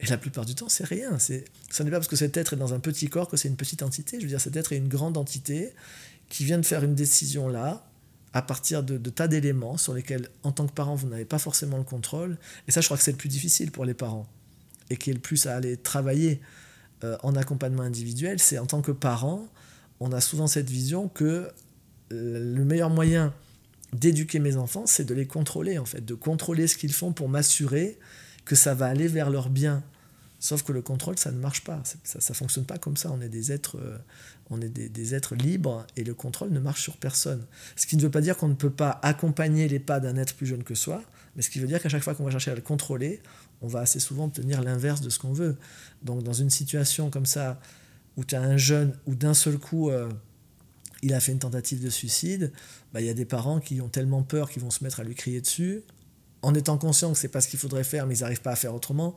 [0.01, 1.19] Et la plupart du temps c'est rien.
[1.19, 3.49] C'est, ce n'est pas parce que cet être est dans un petit corps que c'est
[3.49, 4.19] une petite entité.
[4.19, 5.73] Je veux dire cet être est une grande entité
[6.29, 7.89] qui vient de faire une décision là,
[8.35, 11.39] à partir de, de, tas d'éléments sur lesquels, en tant que parent, vous n'avez pas
[11.39, 12.37] forcément le contrôle.
[12.69, 14.27] Et ça, je crois que c'est le plus difficile pour les parents
[14.91, 16.41] et qui est le plus à aller travailler
[17.05, 19.49] euh, en accompagnement individuel, c'est en tant que parent,
[20.01, 21.51] on a souvent cette vision que
[22.11, 23.35] le meilleur moyen
[23.93, 27.29] d'éduquer mes enfants, c'est de les contrôler en fait, de contrôler ce qu'ils font pour
[27.29, 27.99] m'assurer
[28.45, 29.83] que ça va aller vers leur bien.
[30.39, 31.83] Sauf que le contrôle, ça ne marche pas.
[32.05, 33.11] Ça ne fonctionne pas comme ça.
[33.11, 33.97] On est des êtres, euh,
[34.51, 37.45] on est des, êtres libres et le contrôle ne marche sur personne.
[37.75, 40.35] Ce qui ne veut pas dire qu'on ne peut pas accompagner les pas d'un être
[40.35, 41.03] plus jeune que soi,
[41.35, 43.21] mais ce qui veut dire qu'à chaque fois qu'on va chercher à le contrôler,
[43.63, 45.57] on va assez souvent obtenir l'inverse de ce qu'on veut.
[46.03, 47.61] Donc dans une situation comme ça,
[48.17, 50.09] où tu as un jeune, où d'un seul coup, euh,
[51.03, 52.53] il a fait une tentative de suicide,
[52.93, 55.05] bah, il y a des parents qui ont tellement peur qu'ils vont se mettre à
[55.05, 55.83] lui crier dessus,
[56.43, 58.57] en étant conscients que c'est pas ce qu'il faudrait faire, mais ils n'arrivent pas à
[58.57, 59.15] faire autrement.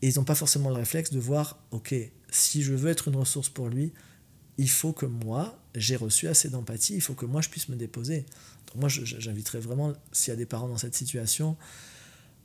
[0.00, 1.94] Et ils n'ont pas forcément le réflexe de voir, ok,
[2.30, 3.92] si je veux être une ressource pour lui,
[4.58, 7.76] il faut que moi, j'ai reçu assez d'empathie, il faut que moi, je puisse me
[7.76, 8.26] déposer.
[8.66, 11.56] Donc moi, j'inviterais vraiment, s'il y a des parents dans cette situation,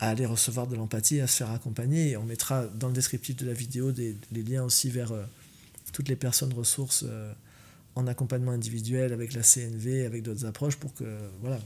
[0.03, 2.09] à aller recevoir de l'empathie, à se faire accompagner.
[2.09, 5.23] Et on mettra dans le descriptif de la vidéo des, liens aussi vers euh,
[5.93, 7.31] toutes les personnes ressources euh,
[7.95, 11.05] en accompagnement individuel avec la CNV, avec d'autres approches, pour que,
[11.39, 11.57] voilà,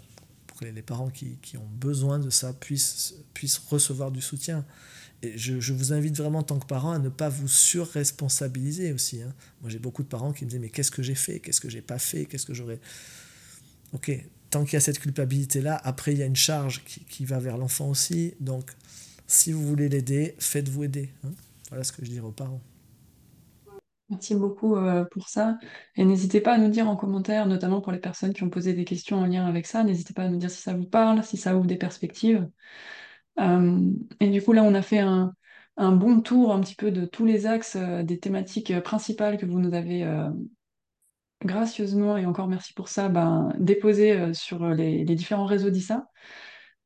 [0.45, 4.63] pour que les parents qui, qui, ont besoin de ça puissent, puissent recevoir du soutien.
[5.23, 8.93] Et je, je, vous invite vraiment, en tant que parent, à ne pas vous surresponsabiliser
[8.93, 9.19] aussi.
[9.19, 9.33] Hein.
[9.61, 11.39] Moi, j'ai beaucoup de parents qui me disent Mais qu'est-ce que j'ai fait?
[11.39, 12.25] Qu'est-ce que j'ai pas fait?
[12.25, 12.79] Qu'est-ce que j'aurais?
[13.93, 14.11] Ok,
[14.49, 17.39] tant qu'il y a cette culpabilité-là, après, il y a une charge qui, qui va
[17.39, 18.35] vers l'enfant aussi.
[18.39, 18.71] Donc,
[19.27, 21.09] si vous voulez l'aider, faites-vous aider.
[21.25, 21.31] Hein.
[21.69, 22.61] Voilà ce que je dirais aux parents.
[24.09, 25.57] Merci beaucoup euh, pour ça.
[25.95, 28.73] Et n'hésitez pas à nous dire en commentaire, notamment pour les personnes qui ont posé
[28.73, 31.23] des questions en lien avec ça, n'hésitez pas à nous dire si ça vous parle,
[31.23, 32.47] si ça ouvre des perspectives.
[33.39, 33.91] Euh,
[34.21, 35.33] et du coup, là, on a fait un,
[35.77, 39.59] bon tour un petit peu de tous les axes euh, des thématiques principales que vous
[39.59, 40.03] nous avez
[41.43, 46.07] gracieusement, et encore merci pour ça, ben, déposées sur les, différents réseaux d'ISA.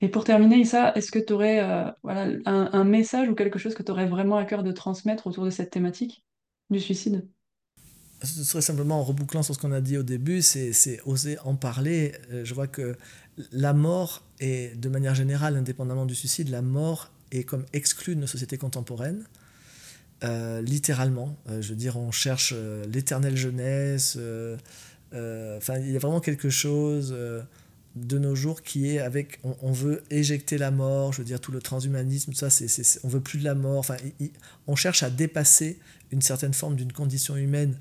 [0.02, 1.62] Et pour terminer, Issa, est-ce que tu aurais
[2.04, 5.46] voilà, un, message ou quelque chose que tu aurais vraiment à cœur de transmettre autour
[5.46, 6.26] de cette thématique
[6.70, 7.28] du suicide?
[8.24, 11.56] Ce serait simplement en rebouclant sur ce qu'on a dit au début, c'est oser en
[11.56, 12.14] parler.
[12.32, 12.96] Euh, je vois que
[13.52, 18.22] la mort est, de manière générale, indépendamment du suicide, la mort est comme exclue de
[18.22, 19.26] nos sociétés contemporaines.
[20.24, 22.54] Euh, littéralement, euh, je veux dire, on cherche
[22.92, 24.18] l'éternelle jeunesse.
[25.14, 27.16] Enfin, il y a vraiment quelque chose
[27.96, 31.52] de nos jours qui est avec on, veut éjecter la mort je veux dire tout
[31.52, 33.98] le transhumanisme ça c'est on veut plus de la mort enfin
[34.68, 35.78] on cherche à dépasser
[36.12, 37.78] une certaine forme d'une condition humaine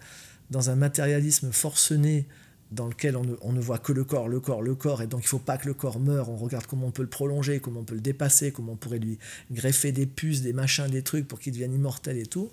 [0.50, 2.26] dans un matérialisme forcené
[2.70, 5.06] dans lequel on ne, on ne, voit que le corps, le corps, le corps, et
[5.06, 7.08] donc il ne faut pas que le corps meure, on regarde comment on peut le
[7.08, 9.18] prolonger, comment on peut le dépasser, comment on pourrait lui
[9.50, 12.50] greffer des puces, des machins, des trucs pour qu'il devienne immortel et tout.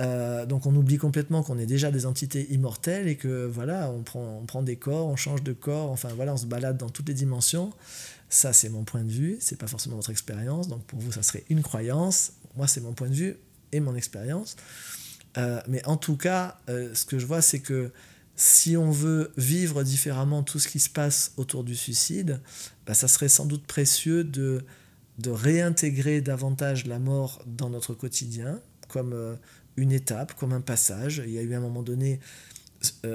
[0.00, 4.02] Euh, donc on oublie complètement qu'on est déjà des entités immortelles et que voilà, on
[4.02, 6.88] prend, on prend des corps, on change de corps, enfin voilà, on se balade dans
[6.88, 7.72] toutes les dimensions.
[8.28, 11.22] Ça, c'est mon point de vue, c'est pas forcément votre expérience, donc pour vous, ça
[11.22, 12.32] serait une croyance.
[12.56, 13.36] Moi, c'est mon point de vue
[13.70, 14.56] et mon expérience.
[15.36, 17.92] Euh, mais en tout cas, euh, ce que je vois, c'est que
[18.36, 22.40] si on veut vivre différemment tout ce qui se passe autour du suicide,
[22.86, 24.64] bah, ça serait sans doute précieux de,
[25.18, 29.36] de réintégrer davantage la mort dans notre quotidien, comme euh,
[29.76, 31.22] une étape, comme un passage.
[31.24, 32.20] Il y a eu à un moment donné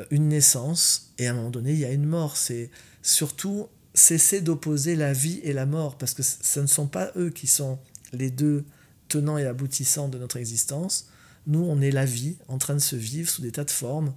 [0.09, 2.37] une naissance, et à un moment donné, il y a une mort.
[2.37, 2.71] C'est
[3.03, 7.29] surtout cesser d'opposer la vie et la mort, parce que ce ne sont pas eux
[7.29, 7.77] qui sont
[8.11, 8.65] les deux
[9.09, 11.09] tenants et aboutissants de notre existence
[11.49, 14.13] nous, on est la vie en train de se vivre sous des tas de formes,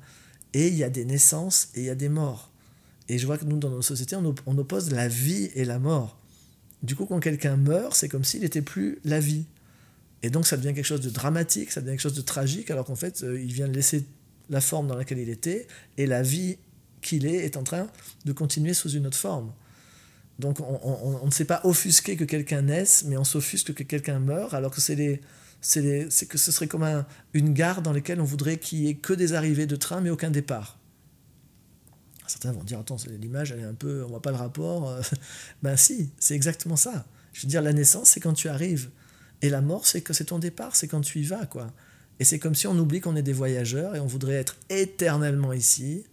[0.55, 2.50] et il y a des naissances et il y a des morts.
[3.09, 6.18] Et je vois que nous, dans nos sociétés, on, oppose la vie et la mort.
[6.82, 9.44] Du coup, quand quelqu'un meurt, c'est comme s'il n'était plus la vie.
[10.22, 12.84] Et donc, ça devient quelque chose de dramatique, ça devient quelque chose de tragique, alors
[12.84, 14.05] qu'en fait, euh, il vient de laisser
[14.50, 15.66] la forme dans laquelle il était,
[15.98, 16.59] et la vie
[17.00, 17.88] qu'il est est en train
[18.24, 19.53] de continuer sous une autre forme.
[20.38, 24.55] Donc, on, ne sait pas offusquer que quelqu'un naisse, mais on s'offusque que quelqu'un meure,
[24.55, 25.20] alors que c'est les
[25.63, 27.05] c'est que ce serait comme
[27.35, 30.11] une gare dans laquelle on voudrait qu'il n'y ait que des arrivées de train mais
[30.11, 30.79] aucun départ.
[32.27, 34.99] Certains vont dire attends l'image elle est un peu on voit pas le rapport.
[35.63, 37.07] ben si c'est exactement ça.
[37.33, 38.91] Je veux dire la naissance c'est quand tu arrives
[39.41, 41.73] et la mort c'est que c'est ton départ c'est quand tu y vas quoi.
[42.19, 45.53] Et c'est comme si on oublie qu'on est des voyageurs et on voudrait être éternellement
[45.53, 46.05] ici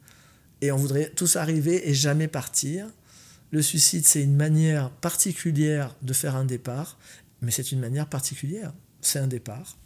[0.61, 2.87] et on voudrait tous arriver et jamais partir.
[3.49, 6.99] Le suicide c'est une manière particulière de faire un départ
[7.41, 9.77] mais c'est une manière particulière c'est un départ.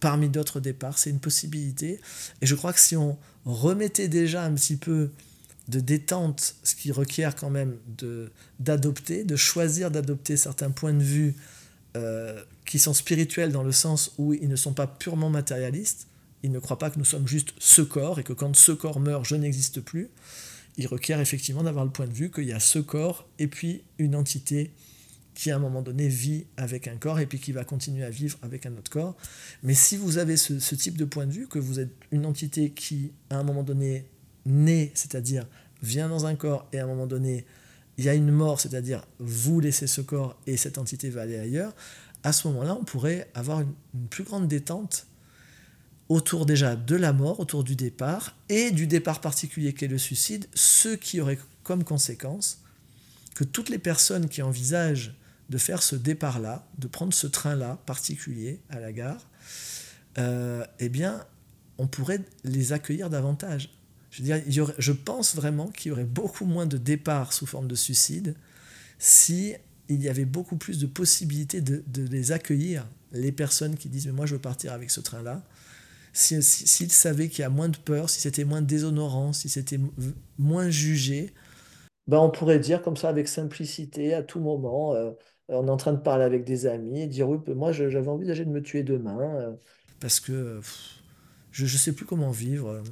[0.00, 2.00] Parmi d'autres départs, c'est une possibilité.
[2.40, 5.10] Et je crois que si on remettait déjà un petit peu
[5.68, 7.76] de détente, ce qui requiert quand même
[8.58, 11.34] d'adopter, de, choisir d'adopter certains points de vue
[11.96, 16.08] euh, qui sont spirituels dans le sens où ils ne sont pas purement matérialistes,
[16.42, 19.00] ils ne croient pas que nous sommes juste ce corps et que quand ce corps
[19.00, 20.08] meurt, je n'existe plus.
[20.76, 23.82] Il requiert effectivement d'avoir le point de vue qu'il y a ce corps et puis
[23.98, 24.72] une entité
[25.34, 28.10] qui à un moment donné vit avec un corps et puis qui va continuer à
[28.10, 29.16] vivre avec un autre corps.
[29.62, 32.70] Mais si vous avez ce, type de point de vue, que vous êtes une entité
[32.70, 34.06] qui à un moment donné
[34.46, 35.46] naît, c'est-à-dire
[35.82, 37.46] vient dans un corps et à un moment donné
[37.98, 41.38] il y a une mort, c'est-à-dire vous laissez ce corps et cette entité va aller
[41.38, 41.74] ailleurs,
[42.22, 45.06] à ce moment-là, on pourrait avoir une, une, plus grande détente
[46.08, 50.46] autour déjà de la mort, autour du départ, et du départ particulier qu'est le suicide,
[50.54, 52.62] ce qui aurait comme conséquence
[53.34, 55.14] que toutes les personnes qui envisagent
[55.50, 59.28] de faire ce départ-là, de prendre ce train-là particulier à la gare,
[60.18, 61.26] euh, eh bien,
[61.76, 63.76] on pourrait les accueillir davantage.
[64.10, 66.78] Je, veux dire, il y aurait, je pense vraiment qu'il y aurait beaucoup moins de
[66.78, 68.36] départs sous forme de suicide
[68.98, 69.54] si
[69.88, 74.12] il y avait beaucoup plus de possibilités de, les accueillir, les personnes qui disent mais
[74.12, 75.42] moi je veux partir avec ce train-là.
[76.12, 79.48] S'ils si, si, savaient qu'il y a moins de peur, si c'était moins déshonorant, si
[79.48, 79.78] c'était
[80.38, 81.32] moins jugé,
[82.10, 85.12] ben on pourrait dire comme ça avec simplicité à tout moment, euh,
[85.50, 88.44] on est en train de parler avec des amis et dire oui, moi j'avais envisagé
[88.44, 89.52] de me tuer demain euh,
[90.00, 90.60] parce que
[91.50, 92.82] je ne sais plus comment vivre,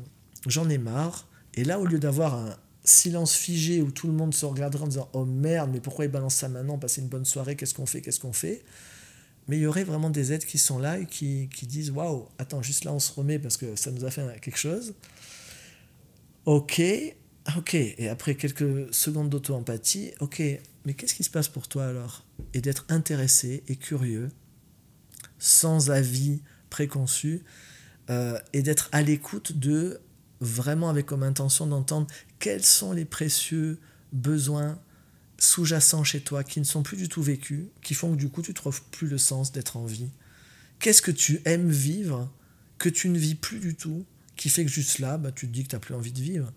[0.46, 1.28] j'en ai marre.
[1.54, 4.88] Et là, au lieu d'avoir un silence figé où tout le monde se regarderait en
[4.88, 7.86] disant oh merde, mais pourquoi il balance ça maintenant, passer une bonne soirée, qu'est-ce qu'on
[7.86, 8.62] fait, qu'est-ce qu'on fait?
[9.46, 12.62] Mais il y aurait vraiment des aides qui sont là et qui disent waouh, attends,
[12.62, 14.94] juste là on se remet parce que ça nous a fait quelque chose.
[16.44, 16.80] Ok,
[17.56, 17.74] ok.
[17.74, 20.42] Et après quelques secondes d'auto-empathie, ok,
[20.88, 22.24] mais qu'est-ce qui se passe pour toi alors?
[22.54, 24.30] Et d'être intéressé et curieux,
[25.38, 27.42] sans avis préconçu,
[28.08, 30.00] euh, et d'être à l'écoute de
[30.40, 32.06] vraiment avec comme intention d'entendre
[32.38, 33.78] quels sont les précieux
[34.14, 34.80] besoins
[35.36, 38.40] sous-jacents chez toi qui ne sont plus du tout vécus, qui font que du coup
[38.40, 40.08] tu trouves plus le sens d'être en vie?
[40.78, 42.32] Qu'est-ce que tu aimes vivre
[42.78, 45.52] que tu ne vis plus du tout, qui fait que juste là, bah, tu te
[45.52, 46.50] dis que tu n'as plus envie de vivre?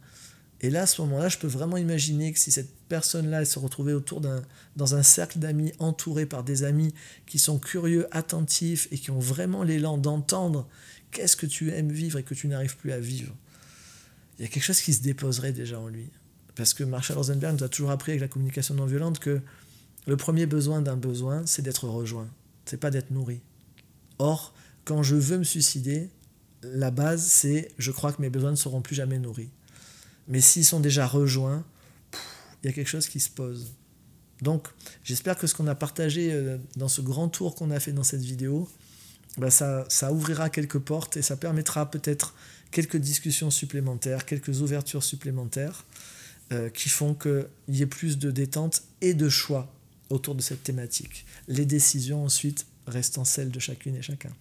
[0.63, 3.93] Et là, à ce moment-là, je peux vraiment imaginer que si cette personne-là se retrouvait
[3.93, 4.43] autour d'un,
[4.75, 6.93] dans un cercle d'amis, entouré par des amis
[7.25, 10.67] qui sont curieux, attentifs et qui ont vraiment l'élan d'entendre
[11.09, 13.33] qu'est-ce que tu aimes vivre et que tu n'arrives plus à vivre,
[14.37, 16.09] il y a quelque chose qui se déposerait déjà en lui.
[16.55, 19.41] Parce que Marshall Rosenberg nous a toujours appris avec la communication non violente que
[20.05, 22.27] le premier besoin d'un besoin, c'est d'être rejoint,
[22.65, 23.41] c'est pas d'être nourri.
[24.19, 24.53] Or,
[24.85, 26.09] quand je veux me suicider,
[26.61, 29.49] la base, c'est je crois que mes besoins ne seront plus jamais nourris.
[30.31, 31.63] Mais s'ils sont déjà rejoints,
[32.63, 33.73] il y a quelque chose qui se pose.
[34.41, 34.67] Donc,
[35.03, 38.03] j'espère que ce qu'on a partagé euh, dans ce grand tour qu'on a fait dans
[38.03, 38.67] cette vidéo,
[39.37, 42.33] bah ça, ouvrira quelques portes et ça permettra peut-être
[42.71, 45.85] quelques discussions supplémentaires, quelques ouvertures supplémentaires
[46.51, 49.71] euh, qui font qu'il y ait plus de détente et de choix
[50.09, 51.25] autour de cette thématique.
[51.47, 54.31] Les décisions ensuite restant celles de chacune et chacun.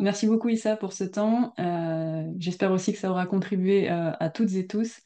[0.00, 1.54] Merci beaucoup Issa pour ce temps.
[1.58, 5.00] Euh, J'espère aussi que ça aura contribué euh, à toutes et tous.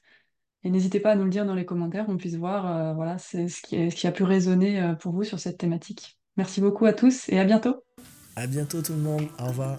[0.63, 3.19] Et n'hésitez pas à nous le dire dans les commentaires, qu'on puisse voir euh, voilà,
[3.19, 6.19] ce qui, ce qui a pu résonner pour vous sur cette thématique.
[6.37, 7.85] Merci beaucoup à tous et à bientôt.
[8.35, 9.29] À bientôt tout le monde.
[9.39, 9.77] Au revoir.